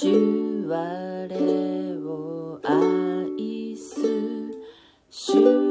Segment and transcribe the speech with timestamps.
[0.00, 0.06] 主
[0.68, 1.28] 我
[2.06, 3.96] を愛す。
[5.10, 5.67] 主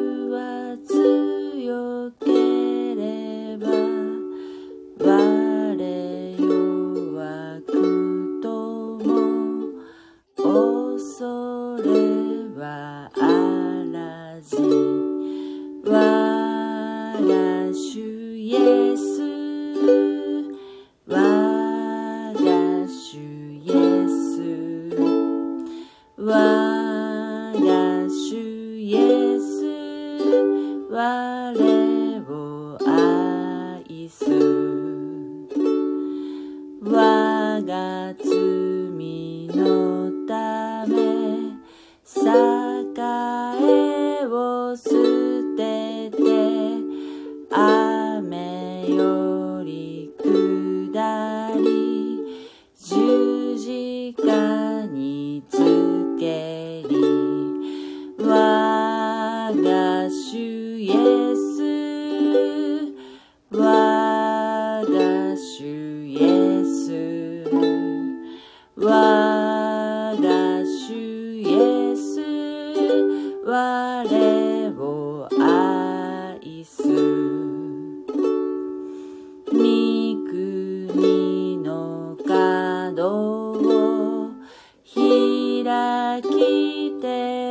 [86.21, 87.46] 来て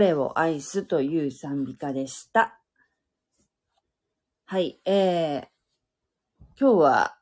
[0.00, 2.58] 主、我を愛すという賛美歌でした。
[4.46, 5.46] はい、えー、
[6.58, 7.18] 今日は、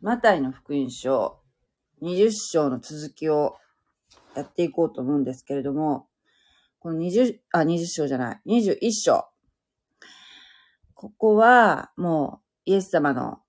[0.00, 1.40] マタイの福音書
[2.00, 3.56] 20章の続きを
[4.34, 6.08] やっていこうと思うんですけれども、
[6.78, 9.26] この20、あ、20章じゃない、21章。
[10.94, 13.40] ここは、もう、イエス様の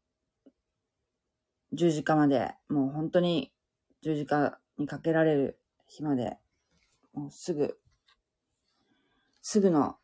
[1.72, 3.53] 十字架まで、もう本当に
[4.01, 6.38] 十字架にかけられる日まで、
[7.13, 7.79] もうすぐ、
[9.47, 9.97] すぐの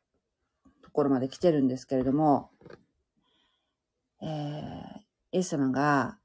[0.84, 2.52] ところまで来てるんですけれども、
[4.22, 4.28] えー、
[5.32, 6.20] イエス様が、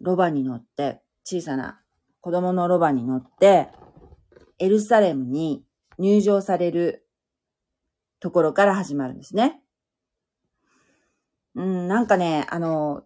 [0.00, 1.82] ロバに乗って、小さな
[2.20, 3.68] 子供のロバに乗って、
[4.60, 5.64] エルサレムに
[5.98, 7.04] 入場される
[8.20, 9.60] ところから始まるんですね。
[11.56, 13.02] うん、なんかね、あの、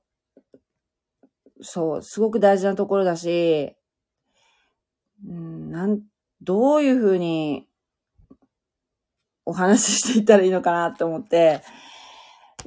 [1.63, 3.75] そう、すごく大事なところだし、
[5.27, 6.03] うん、なん、
[6.43, 7.70] どういうふうに
[9.45, 11.63] お話ししていったらいいのかなと思って、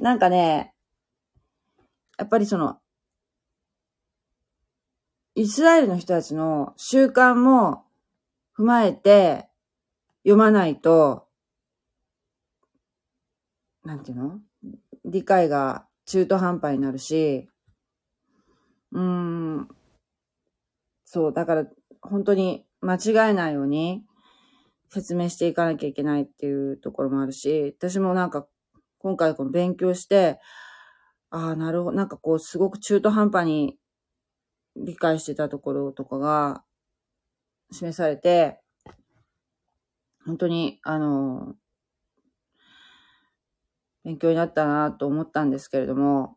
[0.00, 0.74] なんかね、
[2.18, 2.78] やっぱりその、
[5.34, 7.84] イスラエルの人たちの習慣も
[8.56, 9.48] 踏まえて
[10.22, 11.26] 読まないと、
[13.84, 14.40] なんていうの？
[15.04, 17.48] 理解が中途半端になるし、
[18.92, 19.68] うーん、
[21.04, 21.66] そう、だから
[22.00, 24.04] 本当に間違えないように
[24.90, 28.46] 説明していかなきゃいけないっていうところもあるし、私もなんか
[28.98, 30.40] 今回この勉強して、
[31.30, 33.76] ああ、なるほど、なんかこうすごく中途半端に
[34.76, 36.64] 理解してたところとかが
[37.70, 38.60] 示されて、
[40.24, 41.54] 本当に、あの、
[44.04, 46.36] 勉強になったなと思ったんですけれども、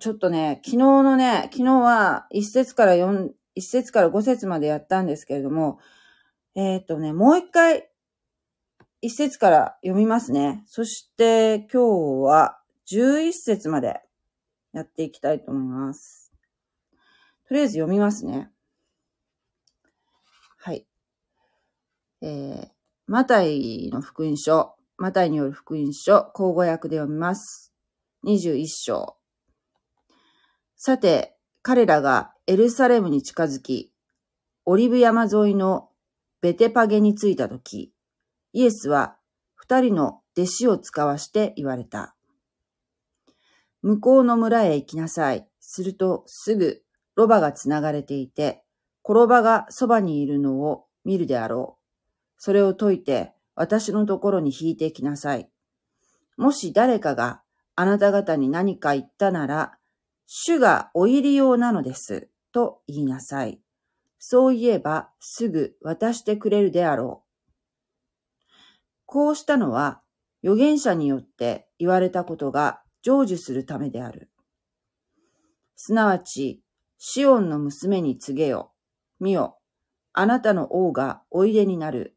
[0.00, 5.78] ちょっとね、昨日のね、昨日は1節から4、1節から5節までやったんですけれども、
[6.60, 7.88] えっ、とね、もう一回、
[9.00, 10.64] 一節から読みますね。
[10.66, 12.58] そして今日は
[12.90, 14.00] 11節まで
[14.72, 16.32] やっていきたいと思います。
[17.46, 18.50] とりあえず読みますね。
[20.56, 20.84] はい。
[22.22, 22.68] えー、
[23.06, 27.72] マタイの福音書、マタイによる福音書、口語訳で読みます。
[28.24, 29.16] 21章。
[30.74, 33.92] さて、彼らがエルサレムに近づき、
[34.64, 35.87] オリブ山沿いの
[36.40, 37.92] ベテパゲに着いたとき、
[38.52, 39.16] イエスは
[39.54, 42.14] 二人の弟子を使わして言われた。
[43.82, 45.46] 向こうの村へ行きなさい。
[45.60, 46.82] するとすぐ
[47.14, 48.62] ロバがつながれていて、
[49.04, 51.84] 転ばがそばにいるのを見るであろう。
[52.38, 55.50] それを解いて私のところに引いてきなさい。
[56.36, 57.42] もし誰かが
[57.74, 59.76] あなた方に何か言ったなら、
[60.26, 63.60] 主がお入り用なのです、と言いなさい。
[64.18, 67.28] そう言えばすぐ渡してくれるであろう。
[69.06, 70.02] こうしたのは
[70.42, 74.30] 預言者によって言われたことが成就するためである。
[75.76, 76.62] すなわち、
[76.98, 78.72] シオンの娘に告げよ。
[79.20, 79.58] 見よ。
[80.12, 82.16] あなたの王がおいでになる。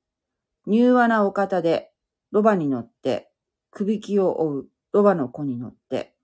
[0.67, 1.91] 柔和なお方で、
[2.31, 3.31] ロバに乗って、
[3.69, 6.15] 首輝きを追うロバの子に乗って。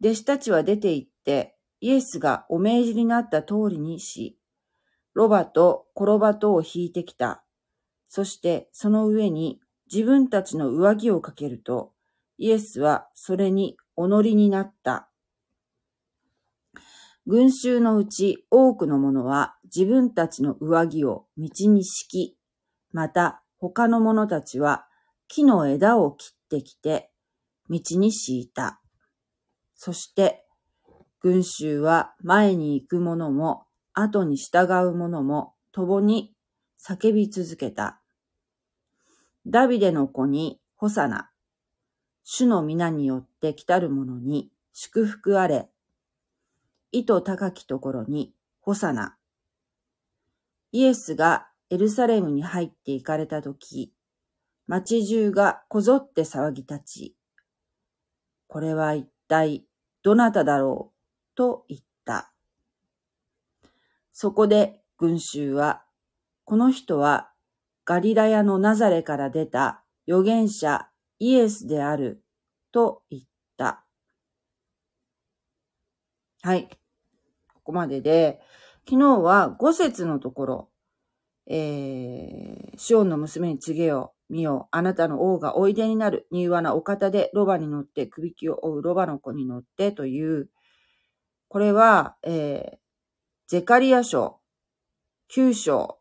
[0.00, 4.38] 弟子たちは出て行って、イエスがお命じになった通りにし、
[5.14, 7.42] ロバと転ばとを引いてきた。
[8.06, 9.60] そしてその上に
[9.92, 11.92] 自分たちの上着をかけると、
[12.38, 15.08] イエスはそれにお乗りになった。
[17.26, 22.38] 群衆のうち多くの者は自分たちの上着を道に敷き、
[22.92, 24.86] また他の者たちは
[25.26, 27.10] 木の枝を切ってきて
[27.68, 28.80] 道に敷いた。
[29.74, 30.46] そして
[31.22, 36.34] 群衆は前に行く者も後に従う者も共に
[36.84, 38.00] 叫び続けた。
[39.46, 41.30] ダビデの子にホサナ。
[42.24, 45.68] 主の皆によって来たる者に祝福あれ。
[46.90, 49.16] 意図高きところにホサナ。
[50.72, 53.92] イエスがエルサレムに入って行かれたとき、
[54.66, 57.16] 町中がこぞって騒ぎ立ち、
[58.48, 59.64] これは一体
[60.02, 60.91] どなただろう？
[61.34, 62.32] と言った。
[64.12, 65.84] そこで群衆は、
[66.44, 67.32] この人は
[67.84, 70.88] ガリラヤのナザレから出た預言者
[71.18, 72.22] イエスである
[72.72, 73.22] と言っ
[73.56, 73.84] た。
[76.42, 76.68] はい。
[77.54, 78.40] ここまでで、
[78.88, 80.68] 昨日は5節のところ、
[81.46, 90.48] えー、シオンの娘に告げよう、見よう、あなたの王がおいでになる、柔和なお方でロバに乗って、首輝を追うロバの子に乗ってという、
[91.52, 92.78] これは、えー、
[93.46, 94.40] ゼカリア書、
[95.36, 95.98] 9章、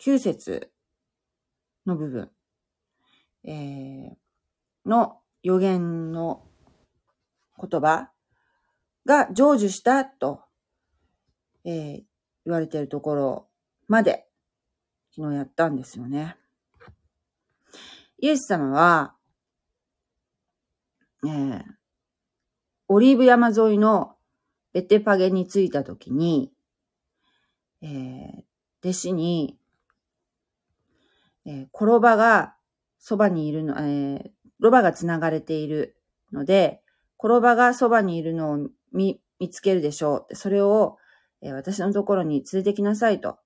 [0.00, 0.70] 9節
[1.86, 2.30] の部分、
[3.42, 6.44] えー、の予言の
[7.60, 8.12] 言葉
[9.04, 10.40] が成就したと、
[11.64, 12.02] えー、
[12.44, 13.48] 言われているところ
[13.88, 14.28] まで
[15.16, 16.36] 昨日やったんですよね。
[18.20, 19.16] イエス様は、
[21.24, 21.64] えー、
[22.88, 24.14] オリーブ山沿いの
[24.72, 26.52] ベテパゲに着いたときに、
[27.82, 28.42] えー、
[28.82, 29.58] 弟子に、
[31.46, 32.54] えー、転ばが
[32.98, 35.96] そばにいるの、えー、ロバが繋がれている
[36.32, 36.82] ので、
[37.18, 40.34] 転ばがそばにいるのを見、見つけるでしょう。
[40.34, 40.98] それを、
[41.42, 43.38] えー、私のところに連れてきなさいと。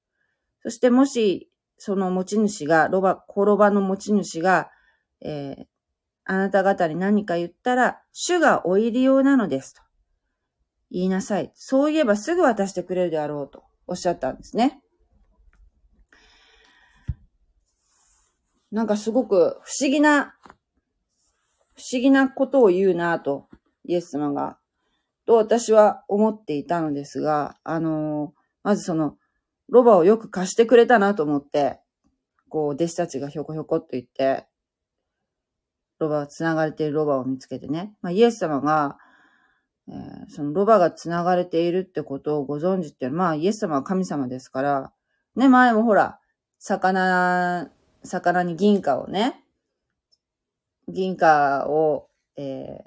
[0.62, 4.70] そしてもし、その持ち主が、ロバ、転ばの持ち主が、
[5.22, 5.64] えー、
[6.30, 9.82] あなた方に何か言ったら、主がお入り用なのですと。
[10.88, 11.50] 言いなさい。
[11.56, 14.80] そう言えばすぐ渡してくれるであろうとおっしゃったんですね。
[18.70, 20.36] なんかすごく不思議な、
[21.74, 23.48] 不思議なことを言うなと、
[23.84, 24.56] イエス様が、
[25.26, 29.16] と私は思っていたのですが、あのまずその、
[29.68, 31.80] ロバをよく貸してくれたなと思って、
[32.48, 34.46] こう、弟子たちがひょこひょこっと言って、
[36.00, 37.94] ロバ、繋がれているロバを見つけてね。
[38.02, 38.98] まあ、イエス様が、
[39.88, 44.92] えー、そのロバが繋がれているってことをご存知っていうのは、まあ、イエス様は神様ですから、
[45.36, 46.18] ね、前もほら、
[46.58, 47.70] 魚
[48.02, 49.44] 魚に銀貨をね、
[50.88, 52.78] 銀貨を、え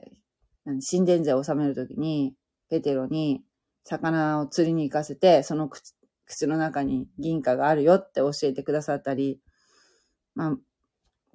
[0.68, 2.36] ー、神殿税を納めるときに、
[2.70, 3.44] ペテロに
[3.84, 5.94] 魚を釣りに行かせて、その口
[6.26, 9.40] 口の中に銀貨があるよって教えてくださったり、
[10.36, 10.58] まあ、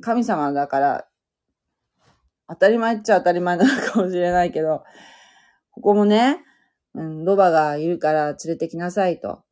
[0.00, 1.07] 神様だから、
[2.48, 4.84] 当たり前っちゃ当たり前なのかもしれないけど、
[5.70, 6.44] ここもね、
[6.94, 9.42] うん、ロバがいるから連れてきなさいと。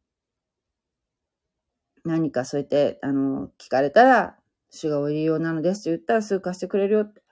[2.05, 4.37] 何かそうやって、あの、聞かれたら、
[4.71, 7.23] 主がお入り用なのですって言ったらすぐ貸してくれるよって。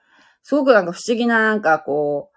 [0.43, 2.35] すごくなんか不思議ななんかこう、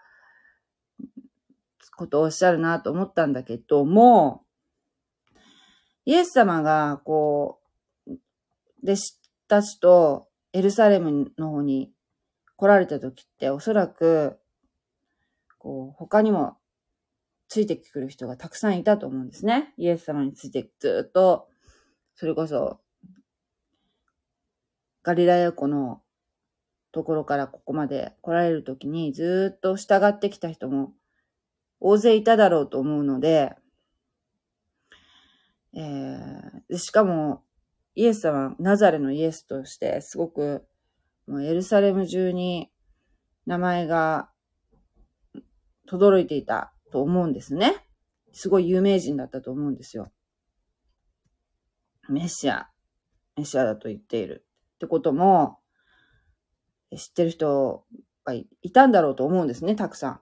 [1.98, 4.44] ことをおっしゃるなと思ったんだけども、
[6.06, 7.60] イエス様がこ
[8.06, 8.12] う、
[8.82, 11.92] 弟子たちとエルサレムの方に
[12.58, 14.36] 来られた時っておそらく、
[15.58, 16.56] こう、他にも
[17.46, 19.72] ついてくる人がたくさんいたと思うんですね。
[19.78, 21.48] イエス様についてずっと、
[22.16, 22.80] それこそ、
[25.04, 26.02] ガリラヤ湖の
[26.90, 30.92] ところからここまで来られるときにずっと従ってきた人も
[31.78, 33.54] 大勢いただろうと思うので、
[35.74, 37.44] えー、しかも、
[37.94, 40.66] イエス様、ナザレのイエスとして、すごく、
[41.28, 42.70] もうエルサレム中に
[43.46, 44.30] 名前が
[45.86, 47.86] 轟いていたと思うんですね。
[48.32, 50.10] すごい有名人だったと思うんですよ。
[52.08, 52.68] メシア、
[53.36, 55.58] メシアだと言っているってことも、
[56.96, 57.84] 知ってる人
[58.24, 60.20] がいたんだろうと思うんですね、たくさん。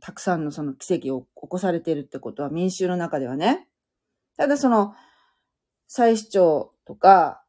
[0.00, 3.68] たくさんのその奇跡を起こされているってことは民衆の中ではね。
[4.36, 4.94] ただその、
[5.86, 7.42] 祭司長とか、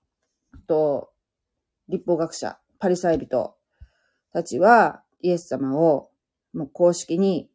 [0.67, 1.11] と、
[1.89, 3.55] 立法学者、パリサイ人
[4.33, 6.09] たちは、イエス様を
[6.51, 7.47] もう公式に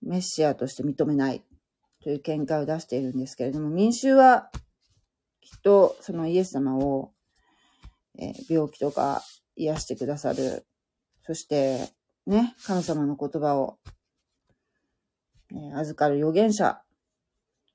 [0.00, 1.44] メッシアとして認めない
[2.02, 4.50] という見解を出しているんですけれども、民衆は
[5.42, 7.12] きっとそのイエス様を、
[8.18, 9.22] え、病気とか
[9.56, 10.64] 癒してくださる、
[11.26, 11.90] そして
[12.26, 13.76] ね、神様の言葉を、
[15.54, 16.80] え、預かる預言者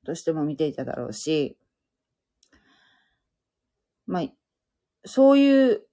[0.03, 1.60] としても見ていただろうし、
[4.08, 4.24] まあ、
[5.06, 5.88] そういう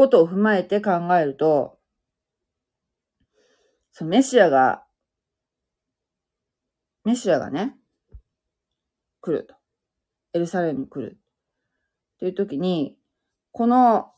[0.00, 1.78] ことを踏まえて考えると、
[3.92, 4.82] そのメシアが
[7.04, 7.76] メシアがね、
[9.20, 9.54] 来ると。
[10.32, 11.18] エルサレムに来る。
[12.18, 12.96] という時に、
[13.52, 14.12] この、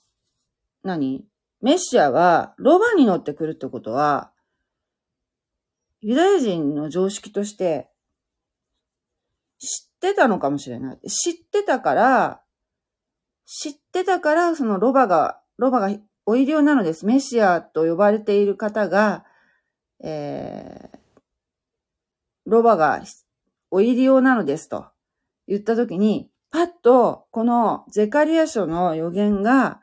[0.84, 1.26] 何？
[1.60, 4.30] メシアはロバに乗ってくるってことは、
[6.00, 7.90] ユダヤ人の常識として
[9.58, 11.10] 知ってたのかもしれない。
[11.10, 12.40] 知ってたから、
[13.46, 17.06] 知ってたから、そのロバが、ロバがお医療なのです。
[17.06, 19.24] メシアと呼ばれている方が、
[20.02, 20.98] えー、
[22.46, 23.00] ロバが
[23.70, 24.86] お入り用なのですと
[25.46, 29.80] 言ったときに、パッとこのゼカリア書の予言が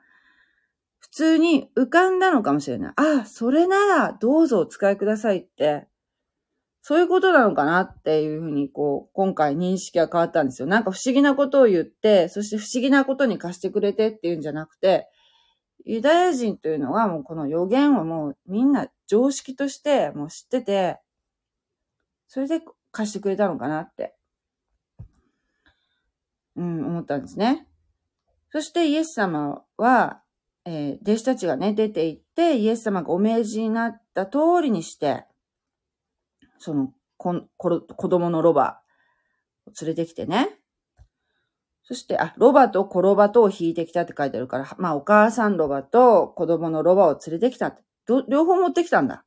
[1.00, 2.94] 普通に浮かんだのかもしれない。
[2.98, 5.88] あ、それならどうぞお使いくださいって、
[6.82, 10.68] そういうことなのかなっていうふうに、こう、今回認識が変わったんですよ。
[10.68, 15.08] なんか不思議なことを言って、そして不思議なことに貸してくれてっていうんじゃなくて、
[15.86, 21.00] ユダヤ人というのはもうこの予言をもうみんな常識としてもう知ってて、
[22.28, 24.16] それで貸してくれたのかなって、
[26.56, 27.68] うん、思ったんですね。
[28.52, 30.22] そしてイエス様は、
[30.66, 35.26] えー、弟子たちがね、出て行って、イエス様がお命じになった通りにして、
[36.58, 38.82] その、こ、こ子供のロバ
[39.66, 40.59] を連れてきてね。
[41.90, 47.82] そして、あ、ロバとコロバとを引いてきたって書いてあるから、まあ、お母さんロバと子供のロバを連れてきたって。
[48.28, 49.26] 両方持ってきたんだ。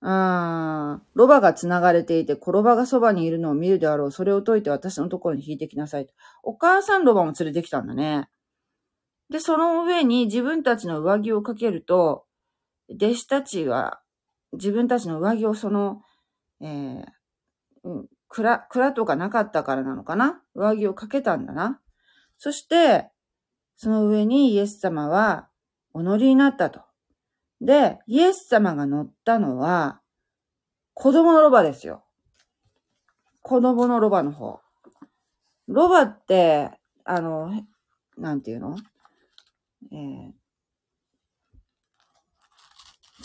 [0.00, 4.12] ああ、ロバが繋がれていて、コロバがそばにいるのを見るであろう。
[4.12, 6.06] それを解いて私のところに引いてきなさい。
[6.44, 8.28] お母さんロバも連れてきたんだね。
[9.28, 12.26] で、その上に自分たちの上着をかけると、
[12.88, 14.00] 弟子たちは
[14.52, 16.02] 自分たちの上着をその、
[16.60, 17.04] えー、
[17.82, 20.40] うん、蔵、蔵とかなかったからなのかな？
[20.54, 21.80] 上着をかけたんだな。
[22.38, 23.10] そして、
[23.76, 25.48] その上にイエス様は
[25.92, 26.80] お乗りになったと。
[27.60, 30.00] で、イエス様が乗ったのは、
[30.94, 32.04] 子供のロバですよ。
[33.42, 34.60] 子供のロバの方。
[35.66, 36.70] ロバって、
[37.04, 37.52] あの、
[38.16, 38.76] なんていうの？
[39.92, 40.32] えー、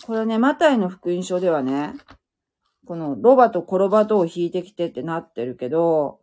[0.05, 1.93] これね、マタイの福音書ではね、
[2.86, 6.20] このロバとコロバとを引いてきてってなってるけど、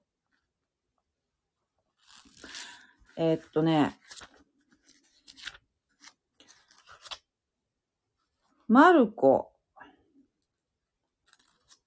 [3.17, 3.99] えー、っとね、
[8.69, 9.53] マルコ。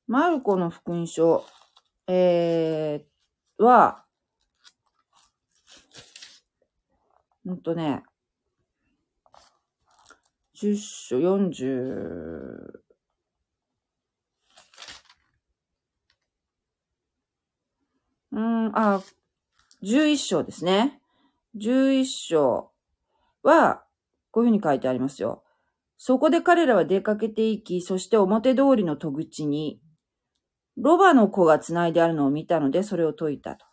[0.08, 1.44] マルコの福音書、
[2.08, 4.05] えー、は、
[7.44, 8.03] うんとね、
[10.55, 12.85] 10章40、
[18.36, 19.01] うん、あ、
[19.82, 21.00] 11章ですね。
[21.56, 22.72] 11章
[23.44, 23.86] は、
[24.32, 25.44] こういうふうに書いてありますよ。
[25.98, 29.80] そこで彼らは出かけていき、そして表通りの戸口に、
[30.75, 33.65] ロバの子が繋いであるのを見たので、それを解いたと。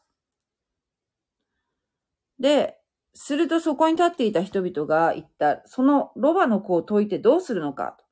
[2.38, 2.78] で、
[3.14, 8.04] するとそこに立っていた人々が言った、そのロバの子を解いてどうするのかと。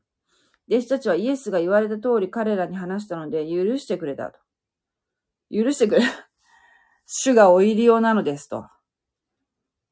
[0.68, 4.38] 弟子たちはイエスが言われた通り彼らに話したので許してくれたと。
[5.52, 6.02] 許してくれ。
[7.12, 8.68] 主がお入り用なのですと。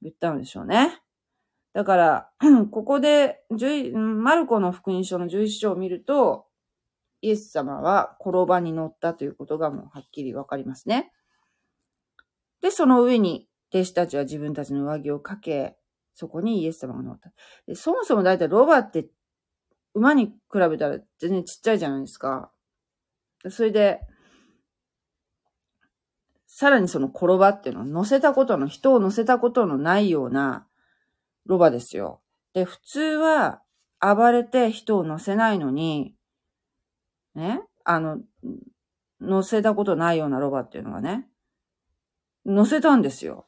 [0.00, 1.02] 言ったのでしょうね。
[1.74, 2.30] だから、
[2.70, 3.42] ここで、
[3.92, 6.46] マルコの福音書の11章を見ると、
[7.20, 11.10] イエス様は転ばに乗ったということがもうはっきりわかりますね。
[12.60, 15.76] で、その上に弟子たちは自分たちの上着をかけ、
[16.14, 17.32] そこにイエス様が乗った。
[17.66, 19.08] でそもそもだいたいロバって
[19.92, 20.32] 馬に比
[20.70, 22.52] べたら全然ちっちゃいじゃないですか。
[23.50, 24.02] それで、
[26.58, 30.66] さらにその転ばっていうのは乗せたことの、人を乗せたことのないような
[31.46, 32.20] ロバですよ。
[32.52, 33.62] で、普通は
[34.00, 36.16] 暴れて人を乗せないのに、
[37.36, 38.18] ね、あの、
[39.20, 41.28] 乗せたことないようなロバっていうのがね、
[42.44, 43.46] 乗せたんですよ。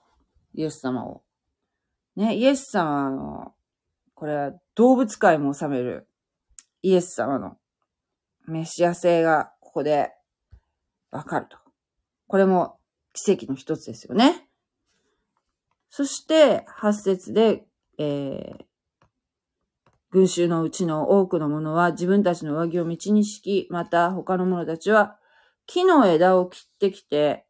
[0.55, 1.25] イエス様を。
[2.15, 3.55] ね、イエス様の、
[4.15, 6.07] これは動物界も治める
[6.83, 7.57] イエス様の
[8.47, 10.13] メシア性がここで
[11.11, 11.57] わかると。
[12.29, 12.77] これも
[13.13, 14.49] 奇跡の一つですよね。
[15.89, 17.67] そして、八節で、
[17.99, 18.65] えー、
[20.11, 25.17] 群衆のうちの多くの者は自分たちの上着を道に敷き、また他の者たちは
[25.67, 27.47] 木の枝を切ってきて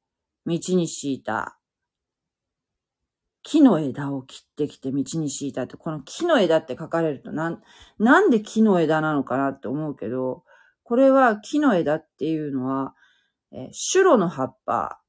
[0.46, 1.58] 道に敷いた。
[3.42, 7.62] 木の枝を切ってきて道に敷いたって、この木の枝って書かれるとなん、
[7.98, 10.44] なんで木の枝なのかなって思うけど、
[10.82, 12.94] これは木の枝っていうのは、
[13.52, 15.00] えー、シュロの葉っぱ、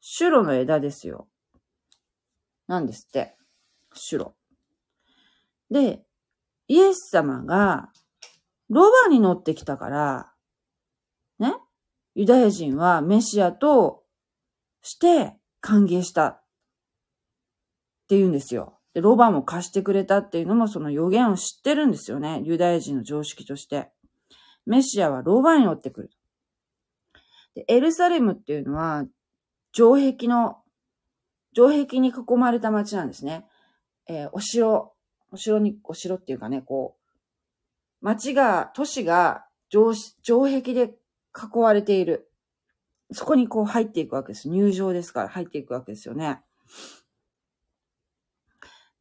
[0.00, 1.28] シュロの枝ですよ。
[2.66, 3.36] なんですって。
[3.94, 4.34] シュロ。
[5.70, 6.02] で、
[6.68, 7.90] イエス様が
[8.68, 10.32] ロバに乗ってきたから、
[11.38, 11.54] ね、
[12.14, 14.04] ユダヤ人はメシアと
[14.82, 16.42] して歓迎したっ
[18.08, 18.78] て言うんですよ。
[18.94, 22.40] で、ロバも貸してくれたっていうのもその予言を知ってるんですよね。
[22.44, 23.90] ユダヤ人の常識として。
[24.66, 26.10] メシアはロバに乗ってくる。
[27.54, 29.04] で、エルサレムっていうのは、
[29.72, 30.58] 城壁の、
[31.54, 33.46] 城壁に囲まれた街なんですね。
[34.06, 34.94] えー、お城、
[35.30, 40.94] お城に、お城っていうかね、こう、街が、都市が城、城壁で
[41.36, 42.30] 囲われている。
[43.12, 44.48] そこにこう入っていくわけです。
[44.48, 46.42] 入場ですから入っていくわけですよね。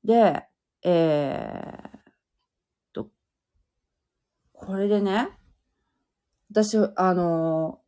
[0.03, 0.45] で、
[0.83, 3.09] えー、と、
[4.53, 5.29] これでね、
[6.49, 7.81] 私、あの、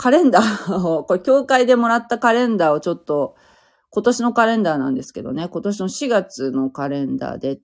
[0.00, 3.36] カレンダーを、これ教会でもらったカレンダーをちょっと、
[3.90, 7.60] 今年のカレンダーなんですけどね、今年の4月のカレンダーで、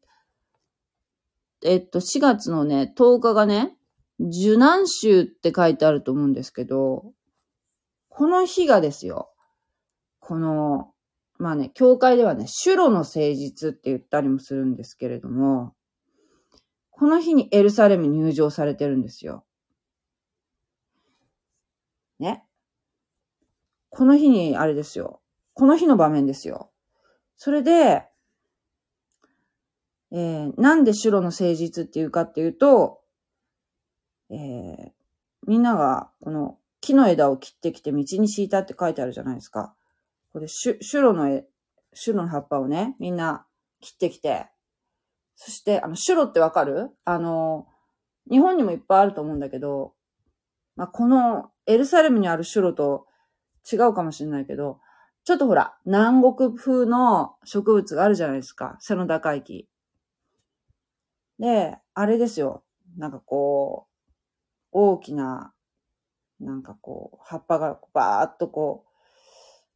[1.65, 3.79] えっと、4月のね、10日がね、
[4.21, 7.15] 受難週って書いてあると思うんですけど、
[8.11, 9.31] この日がですよ、
[10.21, 10.93] この、
[11.39, 15.73] まあね、教会ではね、シュロの誠実って言ったりもするんですけれども、
[16.91, 19.47] この日にエルサレム入場されてるんですよ。
[22.19, 22.45] ね。
[23.91, 25.21] この日に、あれですよ。
[25.55, 26.71] この日の場面ですよ。
[27.37, 28.07] それで、
[30.13, 33.01] えー、なんでシュロの誠実っていうかっていうと、
[34.31, 34.91] えー、
[35.47, 39.75] みんながこの木の枝を切ってきて道に敷いたって書いてあるじゃないですか。
[40.33, 41.47] これ、シュシュロの絵、
[41.95, 43.47] シの葉っぱをね、みんな
[43.81, 44.49] 切ってきて、
[45.35, 46.91] そして、あの、シュロってわかる？
[47.05, 47.67] あの、
[48.31, 49.95] 日本にもいっぱいあると思うんだけど、
[50.77, 53.07] まあ、このエルサレムにあるシュロと
[53.71, 54.81] 違うかもしれないけど、
[55.25, 58.77] ちょっとほら、南国風の植物があるじゃないですか。
[58.79, 59.69] 背の高い木。
[61.41, 62.63] で、あれですよ。
[62.97, 63.97] なんかこう、
[64.71, 65.53] 大きな、
[66.39, 68.91] なんかこう、葉っぱがバーっとこう、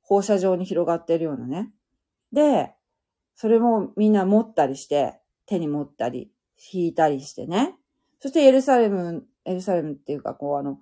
[0.02, 1.72] 放射状に広がってるようなね。
[2.32, 2.74] で、
[3.34, 6.30] それもみんな持ったりして、手に持ったり、
[6.72, 7.76] 引いたりしてね。
[8.20, 10.78] そしてエルサレム、エルサレムっていうか、こうあの、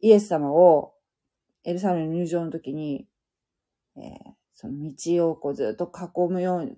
[0.00, 0.94] イエス様を
[1.64, 3.06] エルサレム入場の時に、
[3.96, 4.04] えー、
[4.54, 6.76] その道をこうずっと囲むように、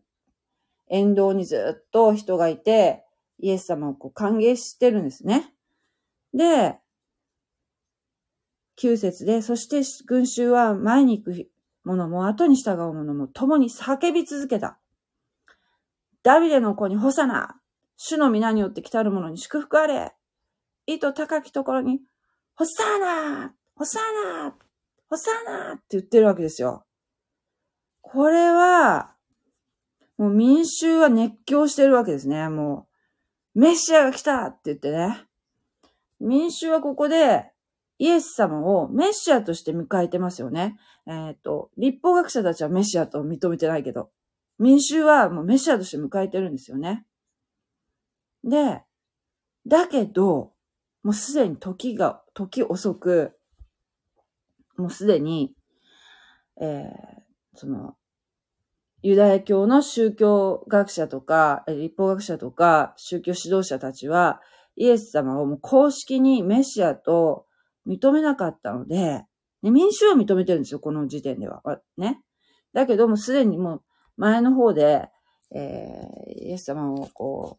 [0.89, 3.05] 沿道にずっと人がいて、
[3.39, 5.53] イエス様をこう歓迎してるんですね。
[6.33, 6.79] で、
[8.81, 11.49] 9節で、そして群衆は前に行く
[11.85, 14.79] 者も後に従う者も共に叫び続けた。
[16.23, 17.61] ダビデの子にホサナ、
[17.97, 20.13] 主の皆によって来たる者に祝福あれ。
[20.87, 22.01] 意図高きところに、
[22.55, 24.01] ホサナーホサ
[24.40, 24.53] ナー
[25.09, 26.85] ホサナーって言ってるわけですよ。
[28.01, 29.14] これは、
[30.16, 32.49] もう民衆は熱狂してるわけですね。
[32.49, 32.87] も
[33.55, 35.25] う、メシアが来たって言ってね。
[36.20, 37.51] 民衆はここで、
[37.99, 40.77] イエス様をメシアとして迎えてますよね。
[41.07, 44.11] えっ、ー、と、立法学者たちはメシアと認めてないけど、
[44.59, 47.07] 民衆はもうメシアとして迎えてるんですよね。
[48.42, 48.83] で、
[49.66, 50.54] だけど、
[51.05, 53.37] もうすでに時が、時遅く、
[54.77, 55.55] もうすでに、
[56.61, 56.88] えー、
[57.55, 57.95] その、
[59.03, 64.40] ユダヤ教の宗教学者とか、立法学者とか、宗教指導者たちは、
[64.77, 67.47] イエス様をもう公式にメシアと
[67.87, 69.25] 認めなかったので、
[69.62, 71.62] ね、民衆は認めてるんですよ、この時点では。
[71.99, 72.23] ね。
[72.73, 73.83] だけどもすでにもう
[74.17, 75.11] 前の方で、
[75.55, 77.59] えー、イエス様をこ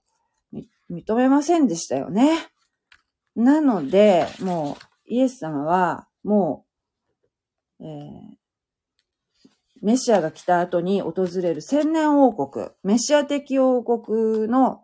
[0.51, 0.57] う、
[0.91, 2.49] 認めませんでしたよね。
[3.35, 6.65] なので、もう、イエス様は、も
[7.79, 8.35] う、えー、
[9.81, 14.83] メシアが来た後に訪れる千年王国、メシア的王国の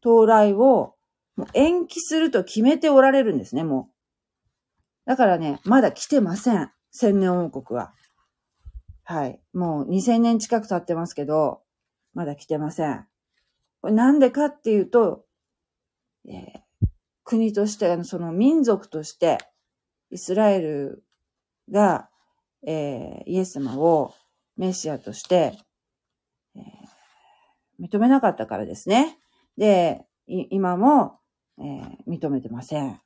[0.00, 0.94] 到来を
[1.36, 3.90] もう延期すると決めておられるんですね、も
[5.06, 5.08] う。
[5.08, 6.70] だからね、まだ来てません。
[6.90, 7.92] 千年王国は。
[9.04, 9.40] はい。
[9.54, 11.62] もう2000年近く経ってますけど、
[12.12, 13.06] まだ来てません。
[13.80, 15.24] これなんでかっていうと、
[16.28, 16.60] えー、
[17.28, 19.36] 国として、その民族として、
[20.10, 21.04] イスラエル
[21.70, 22.08] が、
[22.66, 24.14] えー、イエス様を
[24.56, 25.58] メシアとして、
[26.56, 29.18] えー、認めなかったからですね。
[29.58, 31.18] で、今も、
[31.58, 32.98] えー、認めてません。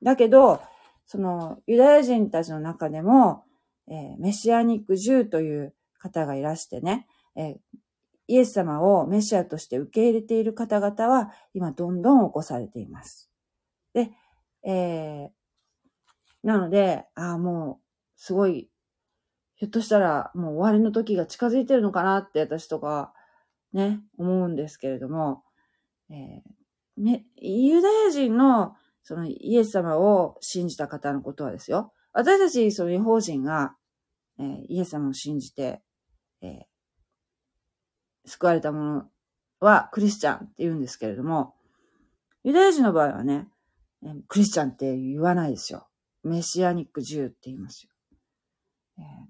[0.00, 0.62] だけど、
[1.04, 3.42] そのユダヤ人たちの中でも、
[3.88, 7.56] えー、メシアニック・ジューという方がいらしてね、えー、
[8.30, 13.30] イエス様をメシアとして受け入れている方々は今どんどん起こされています。
[13.92, 14.10] で、
[14.64, 17.84] えー、なので、ああ、もう、
[18.16, 18.70] すごい
[19.56, 23.12] ひょっとしたらもう終わりの時が近づいてるのかなって私とか
[23.72, 25.42] ね、思うんですけれども、
[26.08, 31.92] えー、ユダヤ人のそのイエス様を信じた方のことはですよ。
[32.12, 33.74] 私たちその違法人が、
[34.38, 35.82] えー、イエス様を信じて、
[36.42, 36.60] えー、
[38.26, 39.04] 救われたもの
[39.60, 41.54] はクリスチャンって言うんですけれども、
[42.44, 43.48] ユダヤ人の場合はね、
[44.28, 45.88] クリスチャンって言わないですよ。
[46.22, 47.90] メシアニックジューって言いますよ。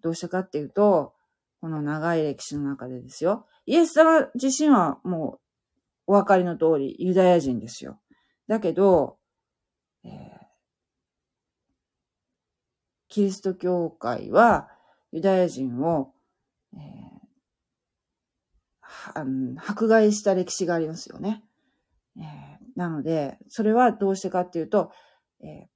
[0.02, 1.14] どうしたかっていうと、
[1.60, 3.46] この長い歴史の中でですよ。
[3.66, 5.40] イエス様自身はも
[6.06, 8.00] うお分かりの通りユダヤ人ですよ。
[8.48, 9.18] だけど、
[10.04, 10.10] えー、
[13.08, 14.68] キリスト教会は
[15.12, 16.12] ユダヤ人を、
[16.74, 16.80] えー、
[19.56, 21.42] 迫害した歴史がありますよね。
[22.18, 22.24] えー、
[22.76, 24.92] なので、それはどうしてかっていうと、
[25.42, 25.68] え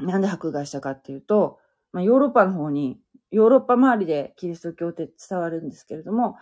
[0.00, 1.58] ー、なんで迫害したかっていうと、
[1.92, 6.36] まあ、ヨーロッパの方に、ヨーロッパ周りでキリスト教って伝わるんですけれども、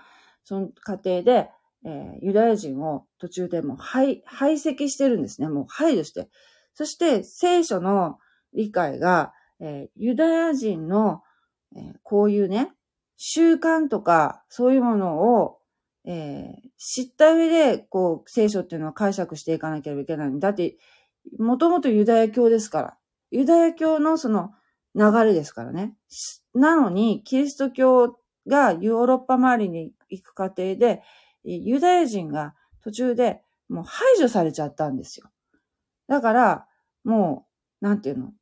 [0.44, 1.50] その過程で、
[1.85, 5.48] えー、ユダヤ人を途中でもう排排斥してるんですね。
[5.48, 6.29] もう排除して。
[6.74, 8.18] そして聖書の
[8.52, 11.22] 理解が、えー、ユダヤ人の、
[11.74, 12.72] えー、こういうね、
[13.16, 15.59] 習慣とかそういうものを、
[16.05, 20.76] えー、知った上で、こう、聖書っていうのは解釈していかなければいけないだって、
[21.38, 22.96] もともとユダヤ教ですから。
[23.31, 24.52] ユダヤ教のその
[24.94, 25.96] 流れですからね。
[26.55, 31.02] なのに、キリスト教がヨーロッパ周りに行く過程で、
[31.42, 35.29] ユダヤ人が途中でもう排除されちゃったんですよ。
[36.09, 36.66] だから、
[37.05, 37.46] も
[37.83, 38.33] う、なんていうの、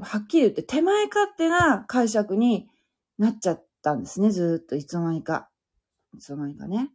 [0.00, 2.68] はっきり言って手前勝手な解釈に
[3.18, 4.30] なっちゃったんですね。
[4.30, 5.48] ずっといつの間にか。
[6.14, 6.90] いつの間にかね。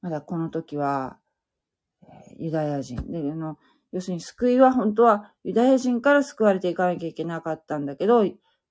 [0.00, 1.18] まだこの時は、
[2.38, 3.10] ユダヤ人。
[3.10, 3.58] で、あの、
[3.92, 8.24] 要するに救いは本当はユダヤ人から救われていかなきゃいけなかったんだけど、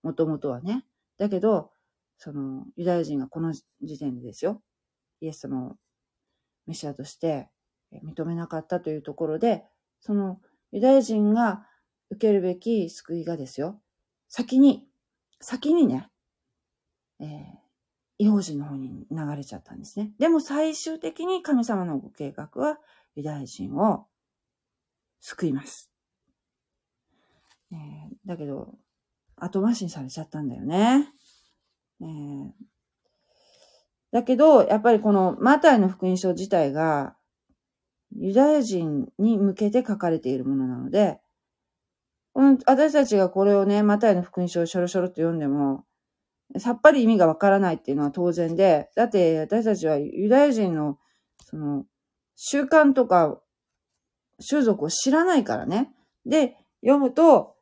[0.04, 0.86] もともとはね。
[1.18, 1.72] だけど、
[2.18, 4.62] そのユダヤ人がこの時点でですよ、
[5.22, 5.78] イエス様を
[6.66, 7.50] メシアとして
[7.92, 9.64] 認めなかったというところで、
[10.02, 10.40] その
[10.72, 11.66] ユダヤ人が
[12.10, 13.82] 受けるべき救いがですよ、
[14.30, 14.88] 先に、
[15.40, 16.10] 先にね、
[17.20, 17.30] えー、
[18.20, 20.12] 違法人の方に流れちゃったんですね。
[20.20, 22.80] でも最終的に神様のご計画は
[23.16, 24.06] ユダヤ人を
[25.20, 25.92] 救います。
[27.72, 27.78] えー、
[28.26, 28.76] だけど、
[29.36, 31.08] 後回しにされちゃったんだよね。
[32.02, 32.52] えー、
[34.12, 37.16] だけど、やっぱりこのマタイの福音書自体が、
[38.16, 41.20] ユダヤ人に向けて書かれているものなので、
[42.66, 45.86] 私たちがこれをね、マタイの福音書をしょろしょろと読んでも、
[46.58, 50.98] さっぱり意味がわからないっていうのは当然で、だって私たちはユダヤ人の、
[51.44, 51.86] その、
[52.36, 53.42] 習慣とか
[54.48, 55.92] 種族を知らないからね。
[56.26, 57.56] で、読むと、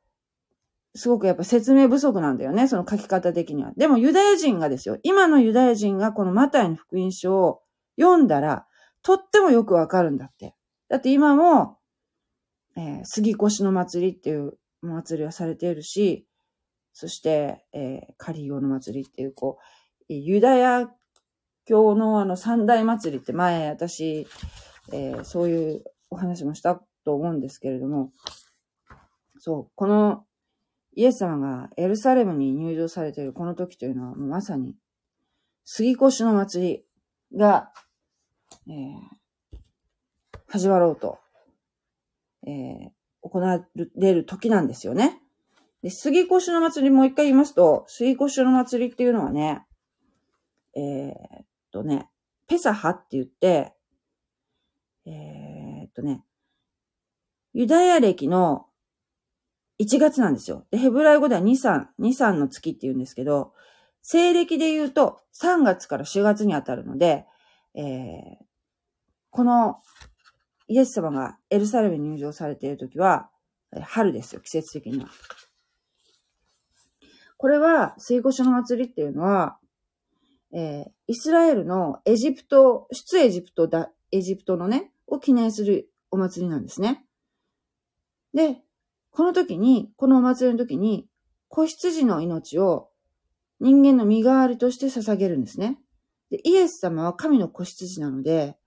[0.93, 2.67] すごくやっぱ説明不足なんだよね。
[2.67, 3.74] その書き方的には。
[3.76, 4.98] でもユダヤ人がですよ。
[5.04, 7.62] 今のユダヤ人がこのマタイの福音書を
[8.00, 8.65] 読んだら、
[9.02, 10.56] とってもよくわかるんだって。
[10.88, 11.78] だって今も、
[12.78, 16.26] えー、杉越の祭りっていう祭りはされているし、
[16.97, 19.60] そして、えー、カリオの祭りっていう、こ
[20.10, 20.89] う、ユダヤ
[21.65, 24.25] 教のあの三大祭りって前私、
[24.93, 28.12] えー、そういうお話もしたと思うんですけれども、
[29.39, 30.23] そう、この
[30.95, 34.77] イエス様がエルサレムに入場されているこの時というのはもうまさに
[35.65, 36.86] 杉越の祭
[37.31, 37.73] りが、
[38.69, 39.58] えー、
[40.47, 41.19] 始まろうと、
[42.47, 42.89] えー、
[43.21, 45.19] 行われる時なんですよね。
[45.86, 49.67] で、杉越の祭りもう一回言いますと、杉越の祭りっていうのはね、
[50.76, 52.10] えー、っとね、
[52.48, 53.71] ペサハって言って、
[55.06, 56.24] えー、っとね、
[57.54, 58.65] ユダヤ歴の
[59.80, 60.65] 1月なんですよ。
[60.71, 63.54] で、ヘブライ語では2、3、2、3の月って言うんですけど、
[64.02, 67.28] 西暦で言うと3月から4月に当たるので、
[67.76, 68.45] えー、
[69.30, 69.78] この
[70.67, 73.30] イエス様がエルサレムに入場されているときは、
[73.84, 75.10] 春ですよ、季節的には。
[77.38, 79.58] これは、水越の祭りっていうのは、
[80.54, 87.06] えー、イスラエルのエジプト、出エジプトだ、エジプトのね、を記念するお祭りなんですね。
[88.34, 88.62] で、
[89.12, 91.08] この時に、このお祭りの時に、
[91.50, 92.89] 子羊の命を
[93.60, 95.80] 人間の身代わりとして捧げるんですね。
[96.30, 98.58] で、イエス様は神の子羊なので、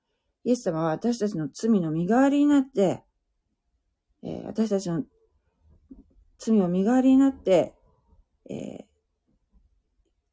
[0.45, 3.03] イエス様は私たちの罪の身代わりになって、
[4.23, 5.05] えー、私たちの
[6.39, 7.75] 罪を身代わりになって、
[8.49, 8.85] えー、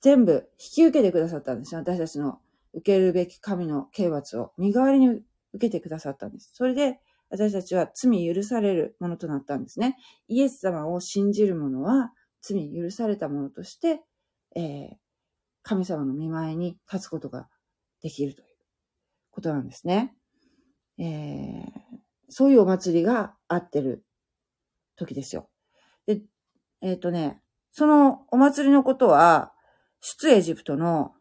[0.02, 1.82] 全部引き受けてくださったんですよ。
[1.82, 2.40] 私たちの
[2.74, 5.24] 受けるべき神の刑罰を身代わりに受
[5.60, 6.52] けてくださったんです。
[6.54, 7.00] それで、
[7.30, 9.98] 私たちは罪許されるものとなったんですね。
[10.28, 14.02] イエス様を信じる者は罪許されたものとして、
[14.56, 14.96] えー、
[15.64, 17.50] 神様の見前に立つことが
[18.02, 18.48] できるという
[19.32, 20.16] ことなんですね。
[20.98, 21.66] えー、
[22.30, 24.06] そういうお祭りがあってる
[24.96, 25.50] 時ですよ。
[26.06, 26.22] で、
[26.82, 27.42] えっ、ー、とね、
[27.78, 29.52] そのお祭りのことは、
[30.00, 31.12] 出エジプトの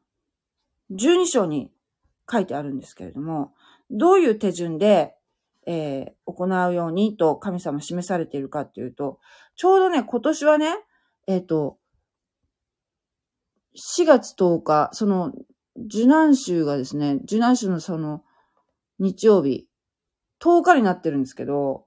[0.92, 1.72] 12章に
[2.30, 3.54] 書いてあるんですけれども、
[3.90, 5.16] どういう手順で、
[5.66, 9.18] えー、行うようにと神様示されているかっていうと、
[9.56, 10.76] ちょうどね、今年はね、
[11.26, 11.76] えっ、ー、と、
[13.76, 15.32] 4月10日、その、
[15.76, 18.22] 受難週がですね、受難週のその、
[19.00, 19.66] 日曜日、
[20.40, 21.86] 10日になってるんですけど、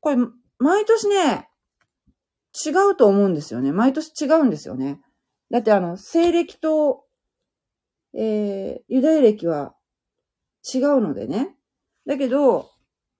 [0.00, 0.16] これ、
[0.58, 1.49] 毎年ね、
[2.54, 3.72] 違うと思うんですよね。
[3.72, 5.00] 毎年違うんですよね。
[5.50, 7.04] だってあの、西暦と、
[8.14, 9.74] えー、ユダヤ暦は
[10.74, 11.56] 違うのでね。
[12.06, 12.70] だけど、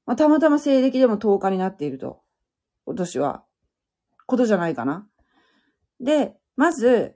[0.07, 2.23] まあ、たまたま西暦でも10日になっていると。
[2.87, 3.45] 今年は。
[4.27, 5.07] ことじゃないかな。
[6.01, 7.15] で、まず、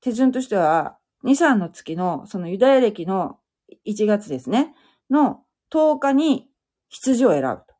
[0.00, 3.38] 手順としては、2、3の月の、そのユダヤ暦の
[3.86, 4.74] 1月ですね。
[5.10, 6.48] の10日に
[6.88, 7.74] 羊を選ぶと。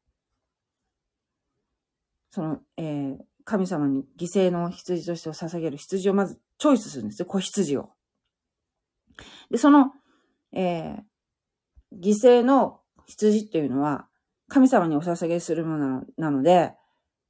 [2.30, 7.26] その、えー、神様に犠牲の羊として捧げる羊をまずチョイスするんですよ。
[7.26, 7.90] 子羊を。
[9.50, 9.92] で、その、
[10.52, 14.08] えー、犠牲の羊っていうのは、
[14.48, 16.72] 神様にお捧げするものなので、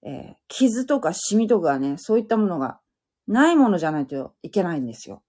[0.02, 2.80] えー、傷とかシミとかね、そういったものが
[3.26, 5.22] ないものじゃないといけないんですよ。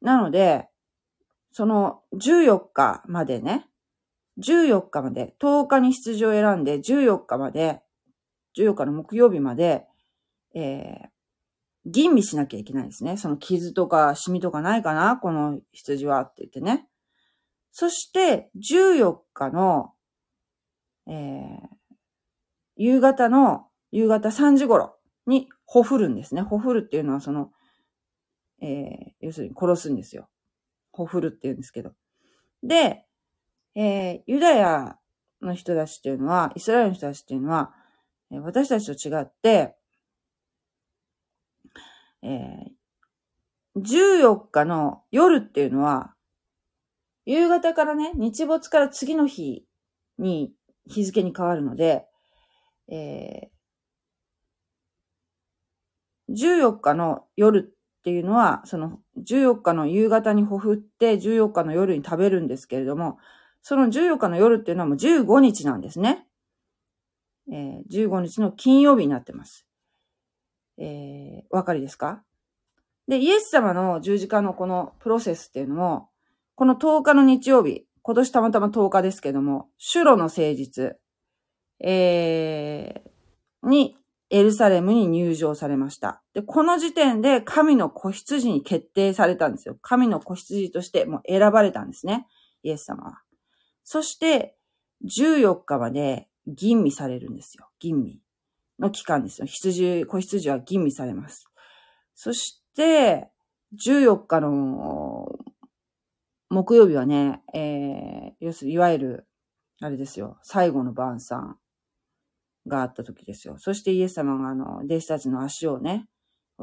[0.00, 0.68] なので、
[1.52, 3.66] その14日までね、
[4.38, 7.80] 14日まで、10日に羊を選んで14日まで、
[8.58, 9.86] 14日の木曜日まで、
[10.54, 11.08] えー、
[11.86, 13.16] 吟味しなきゃいけないんですね。
[13.16, 15.16] その傷とかシミとかないかな？
[15.16, 16.88] この羊はって言ってね。
[17.76, 19.94] そして、14日の、
[21.08, 21.66] えー、
[22.76, 26.42] 夕方の、夕方3時頃にほふるんですね。
[26.42, 27.50] ほふるっていうのはその、
[28.62, 28.70] えー、
[29.20, 30.28] 要するに殺すんですよ。
[30.92, 31.94] ほふるって言うんですけど。
[32.62, 33.04] で、
[33.74, 34.96] えー、ユダヤ
[35.42, 37.74] の人たちっていうのは、イスラエルの人たちっていうのは、
[38.30, 39.74] 私たちと違って、
[42.24, 43.80] えー、
[44.22, 46.14] 14日の夜っていうのは、
[47.26, 49.64] 夕方からね、日没から次の日
[50.18, 50.52] に
[50.86, 52.06] 日付に変わるので、
[52.88, 63.18] えー、14日の夜っていうのは、その14日の夕方にほふって14日の夜に食べるんですけれども、
[63.62, 66.26] その14日の夜っていうのはもう15日なんですね。
[67.50, 69.66] えー、15日の金曜日になってます。
[70.78, 72.22] えー、お分かりですか？
[73.08, 76.08] で、イエス様の十字架のこのプロセスっていうのも、
[76.54, 80.96] この10日の日曜日、今年たまたま10日ですけども、シュロの誠実、
[81.80, 83.96] えー、に、
[84.30, 86.22] エルサレムに入場されました。
[86.32, 89.76] で、この時点で神の子羊に決定されたんですよ。
[89.80, 92.26] 神の子羊としてもう選ばれたんですね。
[92.62, 93.22] イエス様は。
[93.84, 94.56] そして、
[95.04, 97.68] 14日まで吟味されるんですよ。
[97.78, 98.23] 吟味。
[98.78, 99.46] の期間ですよ。
[99.46, 101.46] 羊、子羊は吟味されます。
[102.14, 103.28] そして、
[103.86, 105.26] 14日の
[106.50, 109.26] 木曜日はね、えー、要するいわゆる、
[109.80, 111.56] あれですよ、最後の晩餐
[112.66, 113.56] があった時ですよ。
[113.58, 116.06] そしてイエス様があの、弟子たちの足をね、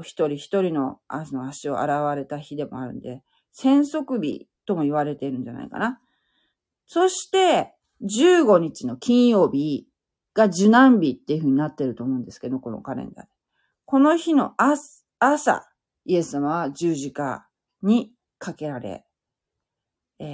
[0.01, 3.21] 一人一人の足の足を洗われた日でもあるんで、
[3.51, 5.99] 戦足日とも言われているんじゃないかな。
[6.85, 9.85] そして、15日の金曜日
[10.33, 13.25] が受難日っていう風になってると思うんですけど、このカレンダー。
[13.85, 15.67] この日の朝、
[16.05, 17.47] イエス様は十字架
[17.81, 19.05] にかけられ、
[20.19, 20.29] えー、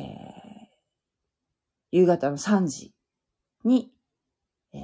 [1.92, 2.94] 夕方の3時
[3.64, 3.92] に、
[4.74, 4.80] えー、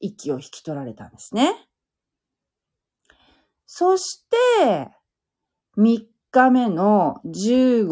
[0.00, 1.68] 息を引き取られたんですね。
[3.66, 4.24] そし
[4.60, 4.88] て、
[5.76, 7.86] 3日目の15、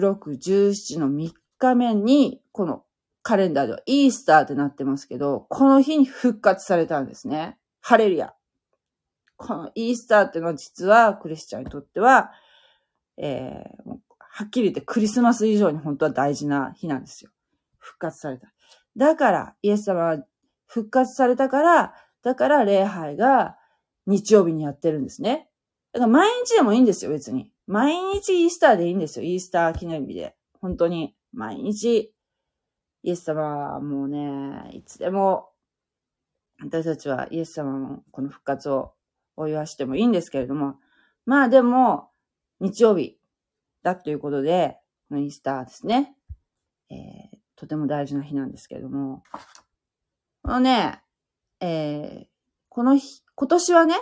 [0.00, 2.84] 16、17の3日目に、この
[3.22, 7.56] カレンダーではイースターってなってますけど、この日に復活されたんですね。
[7.80, 8.34] ハレルヤ。
[9.36, 12.30] このイースターっていうのは実はクリスチャンにとっては、
[13.16, 17.30] えー、はっきり言ってクリスマス以上に本当は大事な日なんですよ。
[17.78, 18.52] 復活された。
[18.96, 20.18] だから、イエス様は
[20.66, 23.56] 復活されたから、だから礼拝が
[24.06, 25.48] 日曜日にやってるんですね。
[25.92, 27.50] だから毎日でもいいんですよ、別に。
[27.66, 30.34] 毎日イースターでいいんですよ、イースター記念日で。
[30.60, 31.14] 本当に。
[31.32, 32.12] 毎日、
[33.02, 35.50] イエス様はもうね、いつでも、
[36.60, 38.92] 私たちはイエス様のこの復活を
[39.36, 40.76] お祝いしてもいいんですけれども、
[41.26, 42.10] まあでも、
[42.60, 43.18] 日曜日
[43.82, 46.14] だということで、このイースターですね。
[46.90, 49.24] えー、とても大事な日なんですけれども、
[50.42, 51.02] このね、
[51.60, 52.26] えー、
[52.68, 53.96] この日、今年はね、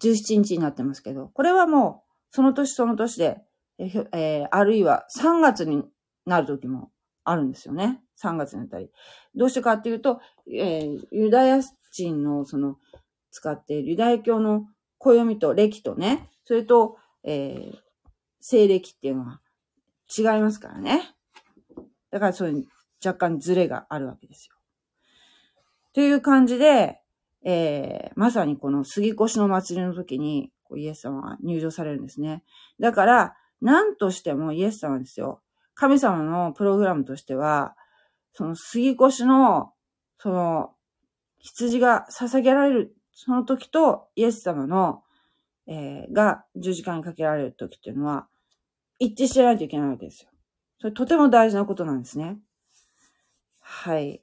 [0.00, 3.42] 17日になってますけど、これはもう、その年その年で、
[3.78, 5.82] えー、あるいは3月に
[6.26, 6.92] なる時も
[7.30, 8.00] あるんですよね。
[8.22, 8.90] 3月になったり。
[9.34, 11.60] どうしてかっていうと、えー、ユダヤ
[11.92, 12.76] 人のその
[13.30, 14.66] 使っているユダヤ教の
[14.98, 17.78] 暦と暦とね、それと、えー、
[18.40, 19.40] 西暦っていうのは
[20.16, 21.14] 違いますからね。
[22.10, 22.66] だからそういう
[23.04, 24.56] 若干ズレがあるわけですよ。
[25.92, 27.00] という感じで、
[27.44, 32.44] えー、まさにこの杉越の祭りの時に、イエス様が入場されるんですね。
[32.78, 35.42] だから、何としてもイエス様ですよ。
[35.80, 37.74] 神様のプログラムとしては、
[38.34, 39.72] その杉越の、
[40.18, 40.74] その、
[41.38, 45.02] 羊が捧げられる、その時とイエス様の、
[45.66, 48.28] えー、が十字架にかけられる時っていうのは、
[48.98, 50.28] 一致してないといけないわけですよ。
[50.80, 52.36] それとても大事なことなんですね。
[53.62, 54.22] はい。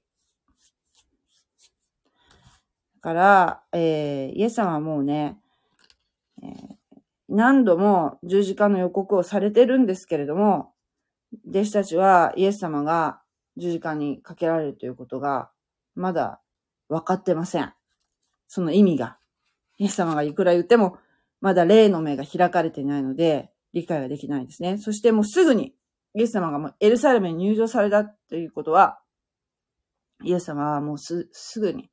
[2.97, 5.39] だから、えー、イエス様はもうね、
[6.43, 10.76] えー、何度も十字架の予告をされてるんですけれども、
[11.47, 13.21] 弟子たちはイエス様が
[13.57, 15.49] 十字架にかけられるということが、
[15.95, 16.39] まだ
[16.89, 17.73] 分かってません。
[18.47, 19.17] その意味が。
[19.77, 20.97] イエス様がいくら言っても、
[21.41, 24.77] まだ霊の目が開かれていないので、理解ができないですね。
[24.77, 25.73] そしてもうすぐに、
[26.15, 28.99] イエス様がもうエルサレムに入場されたということは、
[30.23, 31.89] イエス様はもうす、すぐに、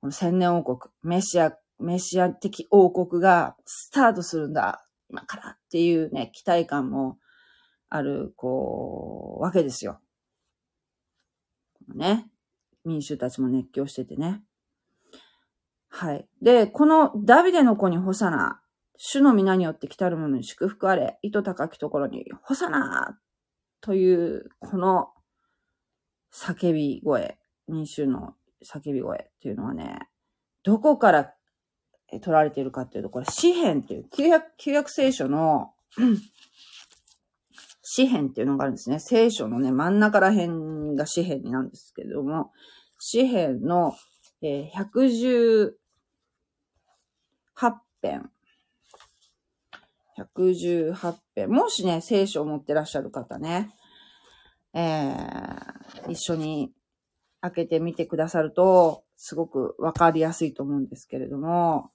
[0.00, 7.18] この千年王国、メシア、メシア的王国がスタートするんだ、今からっていうね、期待感も
[7.94, 10.00] ある、こう、わけですよ。
[11.94, 12.26] ね。
[12.86, 14.42] 民衆たちも熱狂しててね。
[15.90, 16.26] はい。
[16.40, 18.62] で、このダビデの子にホサナ、
[18.96, 23.18] 主の皆によって来たる者に祝福あれ、糸高きところにホサナ
[23.82, 25.08] という、この
[26.32, 29.98] 叫び声、民衆の叫び声っていうのはね、
[30.62, 31.34] どこから
[32.10, 35.74] 取られているかっていうと、これ、詩篇っていう旧約、旧約聖書の
[37.94, 38.98] 詩篇っていうのがあるんですね。
[38.98, 42.50] 聖書のね、真ん中ら辺が詩篇なんですけれども、
[42.98, 43.94] 詩篇の、
[44.40, 45.72] えー、118
[48.00, 48.30] 編。
[50.16, 51.50] 118編。
[51.50, 53.68] もしね、聖書を持ってらっしゃる方ね、
[54.72, 56.72] えー、一緒に
[57.42, 61.90] 開けてみてくださると、すごくわかりやすいと思うんですけれども、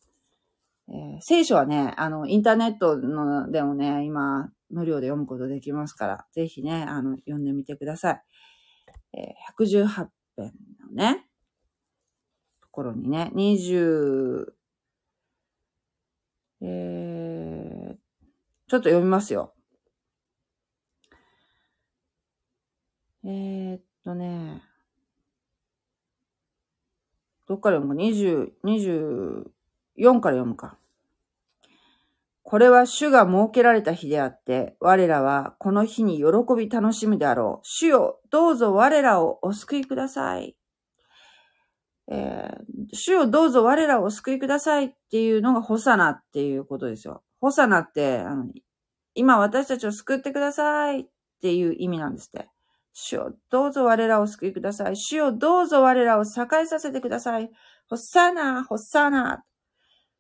[0.89, 8.21] えー、聖書はね、あの、インターネットのでもね、今、無料で読むことできますから、ぜひね、あの、読んでみてください。
[9.13, 10.07] えー、118
[10.37, 11.27] 編のね、
[12.61, 14.45] ところにね、20、
[16.61, 17.95] えー、
[18.67, 19.53] ちょっと読みますよ。
[23.23, 24.61] えー、っとね、
[27.47, 30.77] どっから読むか ?20、24から読むか。
[32.49, 36.25] これは主が設けられた日であって、我らはこの日に喜
[36.55, 37.67] び楽しむであろう。
[37.67, 40.55] 主よ、どうぞ我らをお救いください。
[42.09, 42.55] えー、
[42.93, 47.21] 主よ、どうぞ我らをお救いくださいっていうのがホサナっていうことですよ。
[47.41, 48.45] ホサナって、あの
[49.13, 51.05] 今私たちを救ってくださいっ
[51.41, 52.47] ていう意味なんですって。
[52.93, 54.95] 主よ、どうぞ我らを救いください。
[54.95, 57.51] 主よ、どうぞ我らを栄えさせてください。
[57.89, 59.43] ホサナ、ホサナ。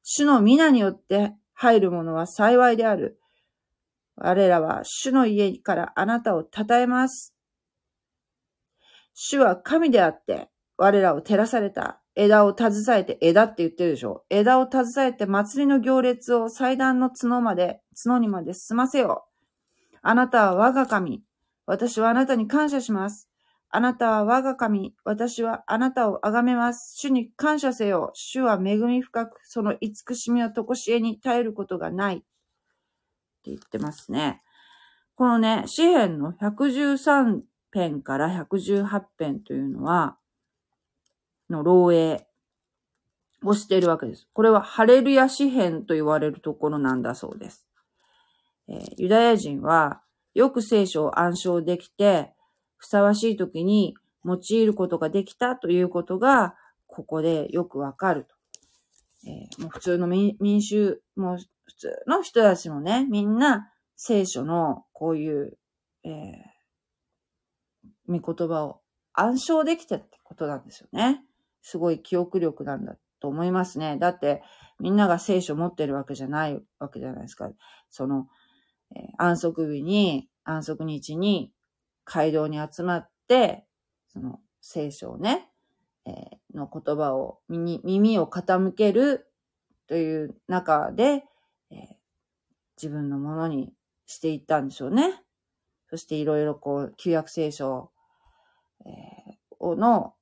[0.03, 3.19] 主の皆によって入るものは幸いである。
[4.15, 7.33] 我らは主の家からあなたを称えます。
[9.15, 11.99] 主は神であって、我らを照らされた。
[12.13, 14.23] 枝を携えて、枝って言ってるでしょ。
[14.29, 19.97] 枝を携えて祭りの行列を祭壇の角まで、角にまで済ませよう。
[20.03, 21.23] あなたは我が神。
[21.65, 23.26] 私はあなたに感謝します。
[23.77, 24.95] あなたは我が神。
[25.03, 26.95] 私はあなたを崇めます。
[26.97, 28.09] 主に感謝せよ。
[28.15, 32.15] 主は恵み深く、その慈しみはとこしえに耐えることがない。
[32.15, 32.25] って
[33.51, 34.41] 言ってますね。
[35.13, 40.17] このね、詩篇の113編から118編というのは、
[41.47, 42.23] の漏洩
[43.43, 44.27] をしているわけです。
[44.33, 47.69] これはハレルヤ詩篇と言われるところなんだそうです。
[48.69, 50.01] えー、ユダヤ人は
[50.33, 52.33] よく聖書を暗唱できて、
[52.77, 56.55] ふさわしい時に用いることができたということが、
[56.85, 58.35] ここでよくわかると。
[59.27, 65.57] えー、もう普通の民衆、もう普通の人たちもね、みんな聖書のこういう、
[66.03, 68.81] えー、御言葉を
[69.13, 71.23] 暗唱できてってことなんですよね。
[71.61, 73.97] すごい記憶力なんだと思いますね。
[73.97, 74.43] だって、
[74.79, 77.49] みんなが聖書持ってるわけじゃないわけじゃないですか。
[77.89, 78.27] その、
[78.95, 81.51] えー、安息日に、安息日に
[82.07, 83.65] 街道に集まって、
[84.07, 85.49] その聖書をね、
[86.05, 89.27] えー、の言葉を耳、耳を傾ける
[89.87, 91.25] という中で、
[91.69, 91.77] えー、
[92.81, 93.73] 自分のものに
[94.05, 95.21] していったんでしょうね。
[95.89, 97.91] そしていろいろこう、旧約聖書、
[98.85, 100.13] えー、の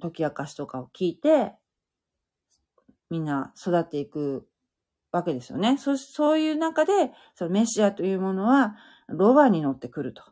[0.00, 1.52] 解き明かしとかを聞いて、
[3.10, 4.48] みんな育っていく
[5.12, 5.76] わけですよね。
[5.76, 8.76] そ、そういう中で、そのメシアというものは、
[9.10, 10.22] ロバに乗ってくると。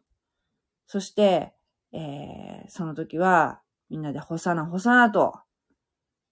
[0.87, 1.53] そして、
[1.93, 3.61] えー、その時は、
[3.91, 5.41] みんなでホサナホサナと、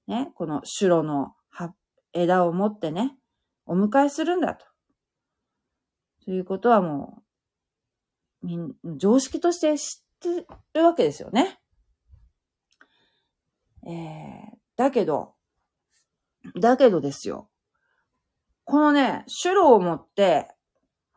[0.07, 1.35] ね、このシュロの
[2.13, 3.17] 枝を持ってね、
[3.67, 4.65] お迎えするんだと。
[6.25, 7.23] ということはも
[8.43, 11.61] う、みん、常識として知ってるわけですよね。
[13.87, 15.35] えー、だけど、
[16.59, 17.51] だけどですよ。
[18.65, 20.49] このね、シュロを持って、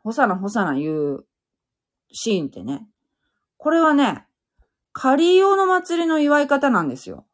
[0.04, 1.26] ホサナホサナ言う
[2.12, 2.88] シーンってね、
[3.58, 4.26] これはね、
[4.92, 7.26] カリーオの祭りの祝い方なんですよ。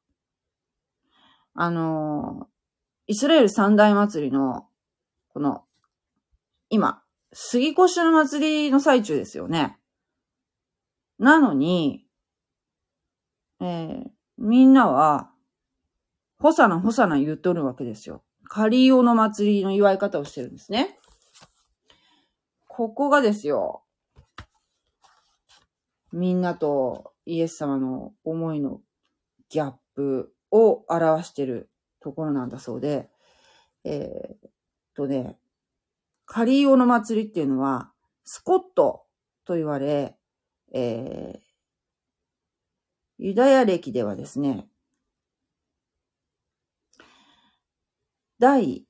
[1.54, 2.48] あの
[3.08, 4.68] イスラエル三大祭りの、
[5.30, 5.64] この、
[6.70, 7.04] 今、
[7.34, 9.78] 杉越の祭りの最中ですよね。
[11.20, 12.06] なのに、
[13.62, 14.04] えー、
[14.38, 15.30] みんなは、
[16.40, 18.24] ホサナホサナ言っとるわけですよ。
[18.48, 20.98] カリオの祭りの祝い方をしてるんですね。
[22.76, 23.86] ここがですよ。
[26.12, 28.82] みんなとイエス様の思いの
[29.48, 31.70] ギャップを表してる
[32.02, 33.10] ところなんだそうで、
[33.86, 34.52] えー、っ
[34.94, 35.38] とね、
[36.26, 37.94] カリーオの祭りっていうのは、
[38.26, 39.06] スコット
[39.46, 40.18] と言われ、
[40.74, 41.40] えー、
[43.20, 44.68] ユダヤ歴ではですね、
[48.38, 48.84] 第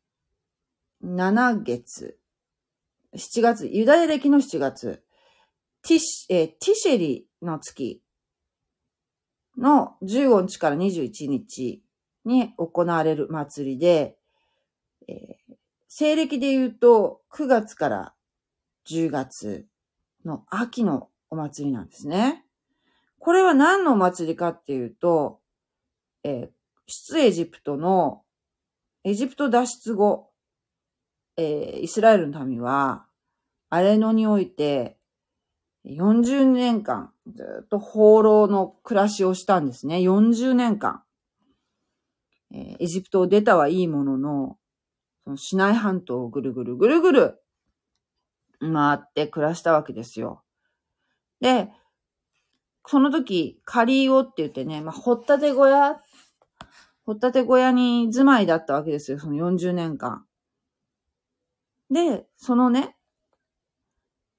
[1.03, 2.17] 7月、
[3.15, 5.03] 7月、ユダヤ歴の7月、
[5.81, 8.01] ティシ、えー、ティシェリの月
[9.57, 11.81] の15日から21日
[12.25, 14.17] に行われる祭りで、
[15.07, 15.55] えー、
[15.87, 18.13] 西暦で言うと9月から
[18.89, 19.65] 10月
[20.25, 22.43] の秋のお祭りなんですね。
[23.19, 25.39] これは何のお祭りかっていうと、
[26.23, 26.49] えー、
[26.87, 28.23] 出エジプトの
[29.03, 30.31] エジプト脱出後、
[31.37, 33.05] えー、イスラエルの民は、
[33.69, 34.97] アレノにおいて、
[35.85, 39.97] 40年間、ずっと放浪の暮らしをしたんですね。
[39.97, 41.03] 40年間。
[42.51, 44.57] えー、エジプトを出たはいいものの、
[45.23, 47.41] そのシナイ半島をぐるぐるぐるぐる
[48.59, 50.43] 回って暮らしたわけですよ。
[51.41, 51.69] で、
[52.87, 55.99] その時、カリーオって言ってね、まあ、掘ったて小屋
[57.05, 60.25] 掘ったて小屋に住まいだったわけですよ、その40年間。
[61.91, 62.95] で、そのね、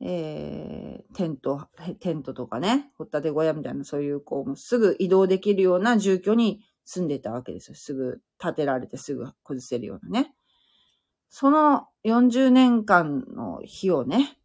[0.00, 1.68] えー、テント、
[2.00, 7.74] テントとかね、掘ったて小屋みたいな、そういう、こう、もうすぐ移動できるような住居に住んでたわけですよ。
[7.74, 10.34] すぐ建てられてすぐ崩せるようなね。
[11.28, 14.38] その40年間の日をね、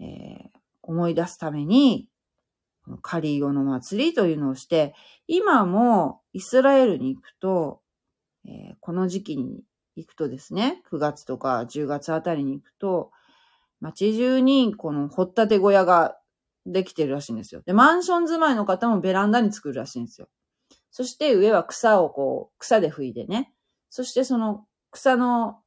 [0.00, 2.08] えー、思い出すために、
[3.02, 4.94] カリーゴの祭りというのをして、
[5.26, 7.82] 今もイスラエルに行くと、
[8.46, 9.62] えー、この時期に
[9.98, 13.10] 行くとですね、9月とか10月あたりに行くと、
[13.80, 16.16] 街中にこの掘ったて小屋が
[16.66, 17.62] できてるらしいんですよ。
[17.64, 20.28] で、マンション住まいの方もベランダに作るらしいんですよ。
[20.90, 23.52] そして上は草をこう、草で拭いてね。
[23.90, 25.60] そしてその草の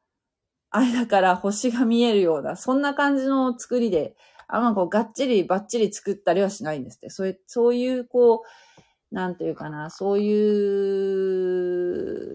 [0.70, 4.16] 間から星が見えるような、そんな感じの作りで、
[4.48, 7.10] あんまこう、がっちりばっちり作ったりはしないんですって。
[7.10, 8.82] そういう、そういうこう、
[9.12, 10.32] なんていうかな、そうい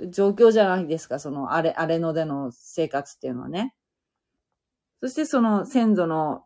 [0.05, 3.75] う状況じゃないですか、その、あれ、あれのでの生活っていうのはね。
[5.01, 6.45] そしてその先祖の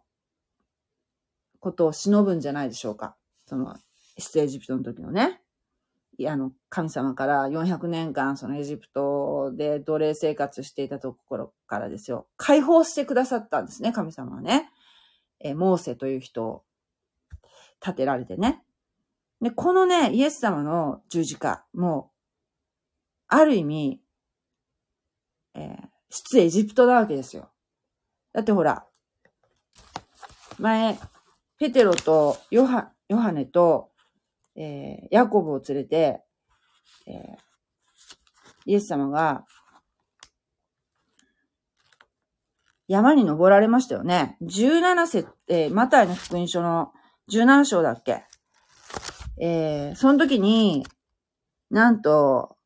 [1.58, 3.16] ことを忍ぶんじゃないでしょうか。
[3.46, 3.76] その、
[4.18, 5.40] 出エジプトの時のね。
[6.16, 12.28] いやあの、神様から400年間、そのエジプトで奴隷生活していたところからですよ。
[12.36, 14.70] 解放してくださったんですね、神様はね。
[15.40, 16.62] えモーセという人を
[17.80, 18.62] 立てられてね。
[19.40, 22.16] で、このね、イエス様の十字架もう、
[23.28, 24.00] ある意味、
[25.54, 27.50] えー、出エジプトなわけですよ。
[28.32, 28.86] だってほら、
[30.58, 30.98] 前、
[31.58, 33.90] ペテロとヨハ、ヨハネと、
[34.56, 36.22] えー、ヤコブを連れて、
[37.06, 37.14] えー、
[38.66, 39.44] イエス様が、
[42.88, 44.36] 山に登られましたよね。
[44.42, 46.92] 17節、えー、マタイの福音書の
[47.32, 48.24] 17章だっけ？
[49.40, 50.86] えー、その時に、
[51.70, 52.56] なんと、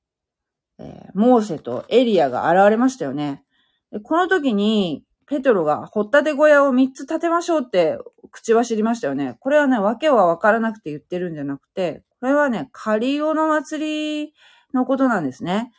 [0.78, 3.44] えー、モーセとエリアが現れましたよね。
[3.92, 7.98] でこの時に、ペトロが、掘ったて小屋を3つ建てましょうって
[8.30, 9.36] 口は知りましたよね。
[9.40, 14.34] これはね、わけはわからなくて言ってるんじゃなくて、これはね、カリオの祭り
[14.74, 15.70] のことなんですね。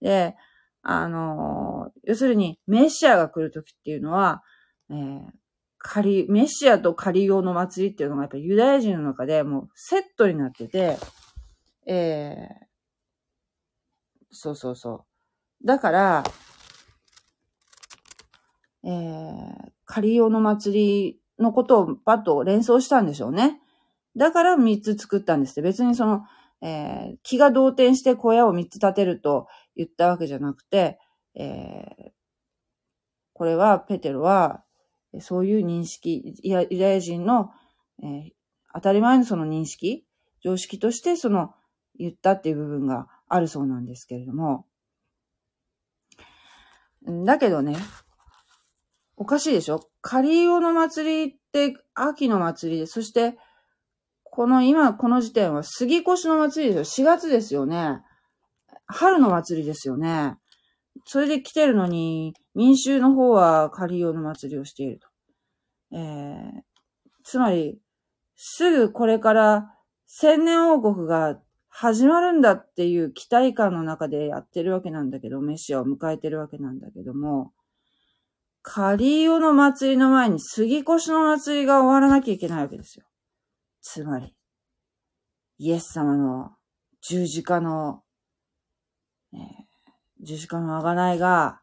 [0.00, 0.36] で、
[0.82, 4.42] あのー、要するに、メシアが来るときっていうのは、
[4.90, 5.26] えー、
[5.84, 10.96] カリ、メシアとカリオの祭りっていうのがやっぱユダヤ人の中でもうセットになってて、
[11.86, 12.66] えー、
[14.30, 15.04] そうそうそ
[15.62, 15.66] う。
[15.66, 16.24] だから、
[18.84, 23.60] えー、カリオの祭りのことをパッと連想したんでしょうね。
[24.16, 25.62] だから3つ作ったんですって。
[25.62, 26.22] 別にその、
[26.60, 31.00] えー、気が動転して小屋を3つ建てると言ったわけじゃなくて、
[31.34, 32.10] えー、
[33.32, 34.62] これはペテロは、
[35.20, 37.50] そういう認識、ユダヤ人の、
[38.02, 38.30] えー、
[38.74, 40.04] 当たり前のその認識、
[40.42, 41.54] 常識としてその
[41.98, 44.66] 言ったっていう部分があるそうなんですけれども、
[47.24, 47.76] だけどね、
[49.16, 53.36] おかしいでしょカリオの祭りって秋の祭りで、そして、
[54.24, 57.06] この今、この時点は杉越の祭りですよ。
[57.06, 58.00] 4月ですよね。
[58.86, 60.38] 春の祭りですよね。
[61.04, 65.08] それで来てるのに、民衆の方はカリオの祭りをしていると。
[65.92, 66.62] えー、
[67.24, 67.78] つまり、
[68.36, 69.74] すぐこれから
[70.06, 77.52] 千年王国が始まるんだっていう期待感の中でやってるわけなんだけど、メシアを迎えてるわけなんだけども、
[78.62, 83.06] カリオの祭りの前に杉越の祭りが終わらなきゃいけないわけですよ。
[83.80, 84.36] つまり、
[85.58, 86.52] イエス様の
[87.00, 88.02] 十字架の、
[89.32, 89.40] えー、
[90.22, 91.60] 十字架の贖いが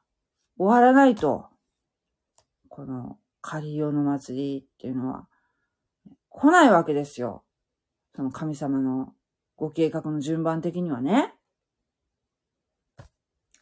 [0.58, 1.48] 終わらないと、
[2.68, 5.28] このカリオの祭りっていうのは
[6.30, 7.44] 来ないわけですよ。
[8.16, 9.14] その神様の
[9.56, 11.34] ご計画の順番的にはね。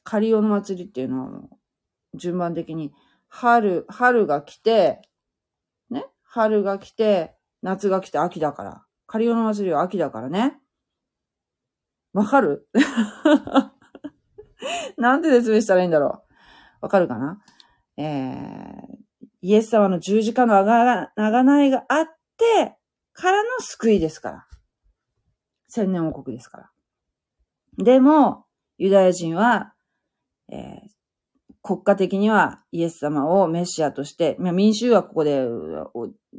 [0.04, 1.42] カリオの祭りっていうのは
[2.16, 2.92] 順番的に
[3.28, 5.02] 春、春が来て、
[5.90, 8.84] ね、春が来て、夏が来て秋だから。
[9.06, 10.60] カリオの祭りは秋だからね。
[12.14, 12.68] わかる？
[14.98, 16.34] なんて説明したらいいんだろう。
[16.82, 17.42] わかるかな？
[17.98, 18.98] えー、
[19.42, 22.06] イエス様の十字架のあが長いがあっ
[22.38, 22.76] て、
[23.14, 24.48] からの救いですから。
[25.68, 26.72] 千年王国ですから。
[27.78, 28.46] でも、
[28.78, 29.74] ユダヤ人は、
[30.50, 30.98] えー、
[31.64, 35.46] 国家的にはイエス様をメシアとして、ま、民衆はここで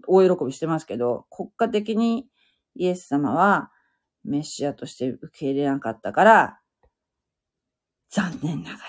[0.07, 2.29] 大喜びしてますけど、国家的に
[2.75, 3.71] イエス様は
[4.25, 6.58] メシアとして受け入れなかったから、
[8.11, 8.83] 残念ながら、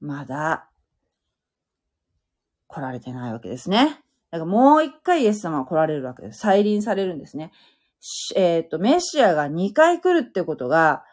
[0.00, 0.70] まだ
[2.66, 4.00] 来られてないわけですね。
[4.30, 6.38] だからもう一回イエス様は来られるわけです。
[6.40, 7.50] 再臨されるんですね。
[8.36, 11.04] えっ、ー、と、メシアが2回来るってことが、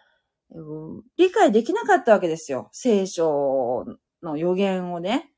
[1.18, 2.70] 理解できなかったわけですよ。
[2.72, 3.86] 聖書
[4.22, 5.32] の予言をね、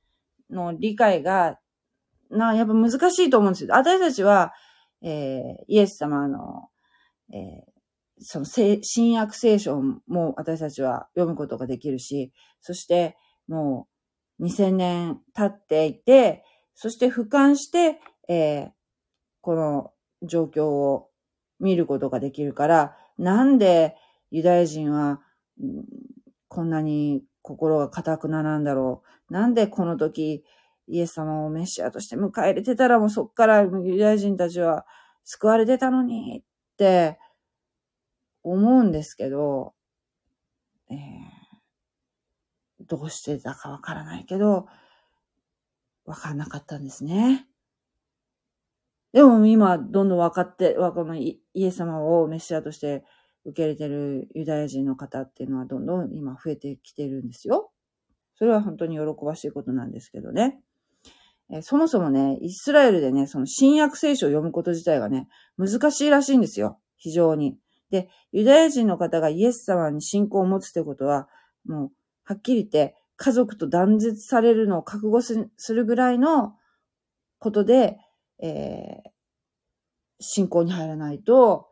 [0.49, 1.59] の理解が、
[2.29, 3.69] な、やっぱ難しいと思うんですよ。
[3.73, 4.53] 私たちは、
[5.01, 6.69] えー、イエス様の、
[7.31, 7.66] えー、
[8.19, 13.15] その新約聖書も私たちは読むことができるし、そして
[13.47, 13.87] も
[14.39, 16.43] う2000年経っていて、
[16.75, 18.69] そして俯瞰して、えー、
[19.41, 19.91] この
[20.23, 21.09] 状況を
[21.59, 23.95] 見ることができるから、なんで
[24.31, 25.21] ユダヤ人は、
[26.47, 29.33] こんなに心が固くななんだろう？
[29.33, 30.43] なんでこの時、
[30.87, 34.85] イエス様をメシアとして迎え入れてたらもうそっからユダヤ人たちは
[35.23, 36.43] 救われてたのにっ
[36.77, 37.19] て
[38.51, 39.73] 思うんですけど、
[40.89, 40.97] えー、
[42.87, 44.67] どうしてたかわからないけど、
[46.05, 47.47] わかんなかったんですね。
[49.13, 53.03] でも今、どんどん分かって、このイエス様をメシアとして
[53.45, 57.71] 受け入れてるユダヤ人の方っていうのはどんどん今増えてきてるんですよ。
[58.35, 60.59] それは本当に喜ばしいことなんですけどね。
[61.49, 65.27] えそもそもね、イスラエルでね、その新約聖書を読むこと自体がね、
[65.57, 66.79] 難しいらしいんですよ。
[66.97, 67.57] 非常に。
[67.89, 71.27] で、ユダヤ人の方がイエス様に信仰を持つってことは、
[71.65, 71.91] もう、
[72.23, 76.53] はっきり言って、家族と断絶されるのを覚悟するぐらいの
[77.39, 77.97] ことで、
[78.39, 79.09] えー、
[80.19, 81.67] 信仰に入らないと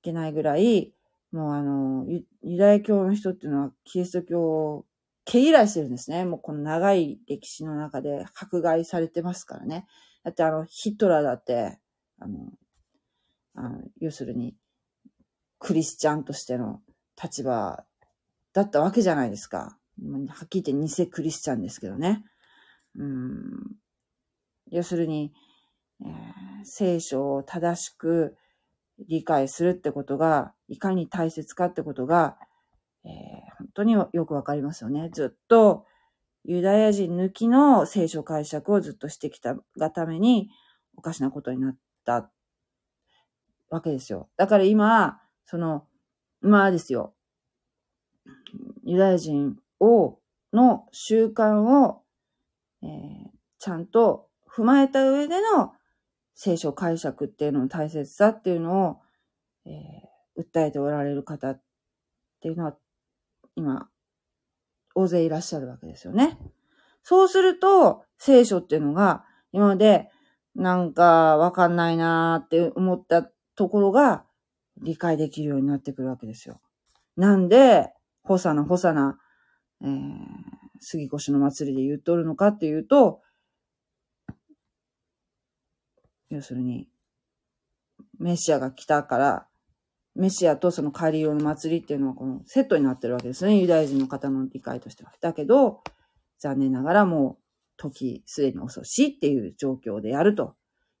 [0.00, 0.94] いけないぐらい、
[1.32, 2.06] もうあの、
[2.42, 4.84] ユダヤ教の人っていうのはキリスト教を
[5.24, 6.24] 毛嫌いしてるんですね。
[6.24, 9.86] もうこの長い歴史の中で迫害されてますからね。
[10.24, 11.78] だってあの、ヒトラーだって、
[12.18, 12.52] あの、
[13.54, 14.54] あの要するに、
[15.62, 16.80] クリスチャンとしての
[17.22, 17.84] 立場
[18.52, 19.78] だったわけじゃないですか。
[20.28, 22.24] はっきり言って偽クリスチャンですけどね。
[22.96, 23.76] うん、
[24.72, 25.32] 要するに、
[26.04, 26.08] えー、
[26.64, 28.36] 聖書を正しく
[28.98, 32.36] 理解するってことが、いかに大切かってことが、
[33.04, 33.10] えー、
[33.58, 35.10] 本当によくわかりますよね。
[35.12, 35.86] ずっと
[36.44, 40.50] ユダヤ人抜きの聖書解釈をずっとしてきたがために、
[40.96, 42.28] おかしなことになった
[43.70, 44.28] わけですよ。
[44.36, 45.86] だから今、その、
[46.40, 47.14] まあですよ。
[48.84, 50.18] ユダヤ人を、
[50.52, 52.02] の習慣を、
[52.82, 55.72] えー、ちゃんと踏まえた上での
[56.34, 58.96] 聖書解釈っていうのの大切さっていうのを、
[59.66, 61.62] えー、訴えておられる方っ
[62.40, 62.76] ていうのは、
[63.54, 63.88] 今、
[64.94, 66.38] 大勢いらっしゃるわけですよね。
[67.02, 70.10] そうすると、聖書っていうのが、今まで、
[70.54, 74.24] なんかわかんないなーって思ったところが、
[74.82, 76.60] 理解できるようになってくるわけですよ。
[77.16, 79.18] なんで、ホサナホサナ、
[79.82, 79.88] えー、
[80.80, 83.20] 杉越の祭りで言っとるのかっていうと、
[86.30, 86.88] 要するに、
[88.18, 89.46] メシアが来たから、
[90.14, 93.58] メシアとそのカリオの祭りっていうのはこのセットになってるわけですね。
[93.58, 95.12] ユダヤ人の方の理解としては。
[95.20, 95.82] だけど、
[96.38, 97.42] 残念ながらもう
[97.76, 100.54] 時すでに遅しっていう状況でやると。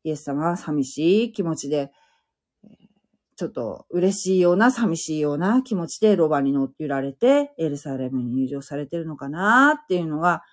[0.04, 1.92] イエス様は寂しい気持ちで、
[3.42, 10.44] ちょっと嬉しいような寂しいような気持ちでロバに乗って揺られてエルサレムに入場されてるのかなっていうのが、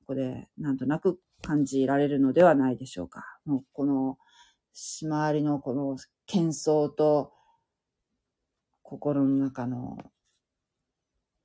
[0.00, 3.24] ここでなんとなく感じられるのではないでしょうか。
[3.44, 4.16] もうこの、
[4.72, 7.34] 周りのこの喧騒と、
[8.82, 9.98] 心の中の、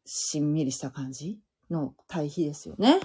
[0.06, 3.02] しんみりした感じの対比ですよね。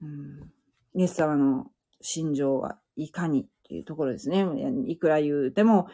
[0.00, 0.52] うん。
[0.94, 4.46] イエス様の心情はいかにっていうところですね。
[4.86, 5.88] いくら言うても、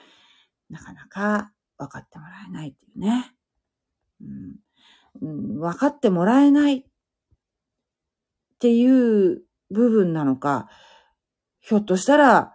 [0.70, 3.34] なかなか分かってもらえないっていうね。
[5.22, 6.84] うん、分かってもらえないっ
[8.58, 10.68] ていう部分なのか、
[11.60, 12.52] ひょっとしたら、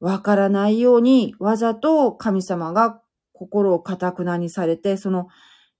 [0.00, 3.00] わからないように、わざと神様が
[3.32, 5.28] 心を堅くなにされて、その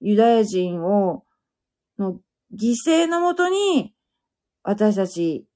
[0.01, 1.25] ユダヤ人を、
[1.99, 2.21] の
[2.55, 3.95] 犠牲のもとに、
[4.63, 5.47] 私たち、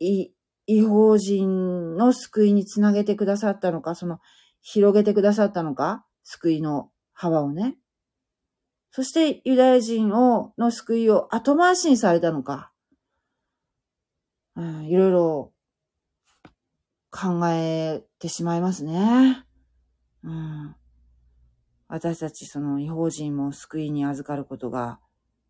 [0.66, 4.18] 違法人の救いにつなげてくださったのか、その、
[4.60, 7.76] 広げてくださったのか、救いの幅をね。
[8.90, 12.72] そしてユダヤ人を、の救いを後回しにされたのか。
[14.54, 15.52] うん、いろいろ
[17.10, 19.44] 考えてしまいますね。
[20.22, 20.76] うん、
[21.88, 25.00] 私たちその違法人も救いに預かることが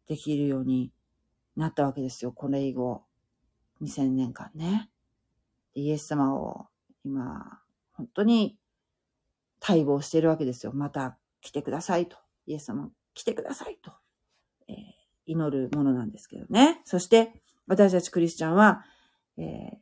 [0.06, 0.92] できるように
[1.56, 2.32] なったわけですよ。
[2.32, 3.04] これ以後、
[3.82, 4.88] 2000年間ね。
[5.74, 6.66] イエス様を
[7.04, 7.60] 今、
[7.92, 8.56] 本当に
[9.66, 10.72] 待望しているわけですよ。
[10.74, 12.16] また来てくださいと。
[12.46, 13.92] イエス様来てくださいと、
[14.68, 14.74] えー、
[15.26, 16.80] 祈るものなんですけどね。
[16.84, 18.84] そして、私たちクリスチャンは、
[19.38, 19.76] えー、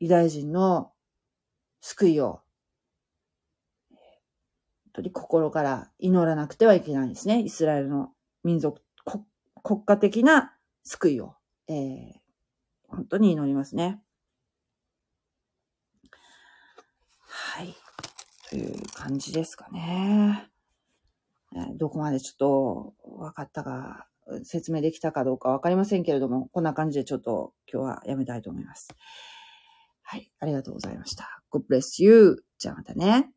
[0.00, 0.92] ユダヤ人の
[1.80, 2.40] 救いを、
[3.90, 4.00] 本
[4.94, 7.40] 当に心から祈らなくてはいけないんですね。
[7.40, 8.12] イスラエルの
[8.42, 8.82] 民族、
[9.62, 11.34] 国家的な救いを、
[11.68, 12.12] えー、
[12.88, 14.02] 本当に祈りますね。
[17.28, 17.74] はい。
[18.52, 20.46] という感じですかね。
[21.76, 24.08] どこまでちょっと分かったか、
[24.44, 28.90] 説明できたかどうか分かりませんけれども、こんな感じでちょっと今日はやめたいと思います。
[30.02, 31.42] はい、ありがとうございました。
[31.50, 32.44] God bless you.
[32.58, 33.30] じゃあまたね。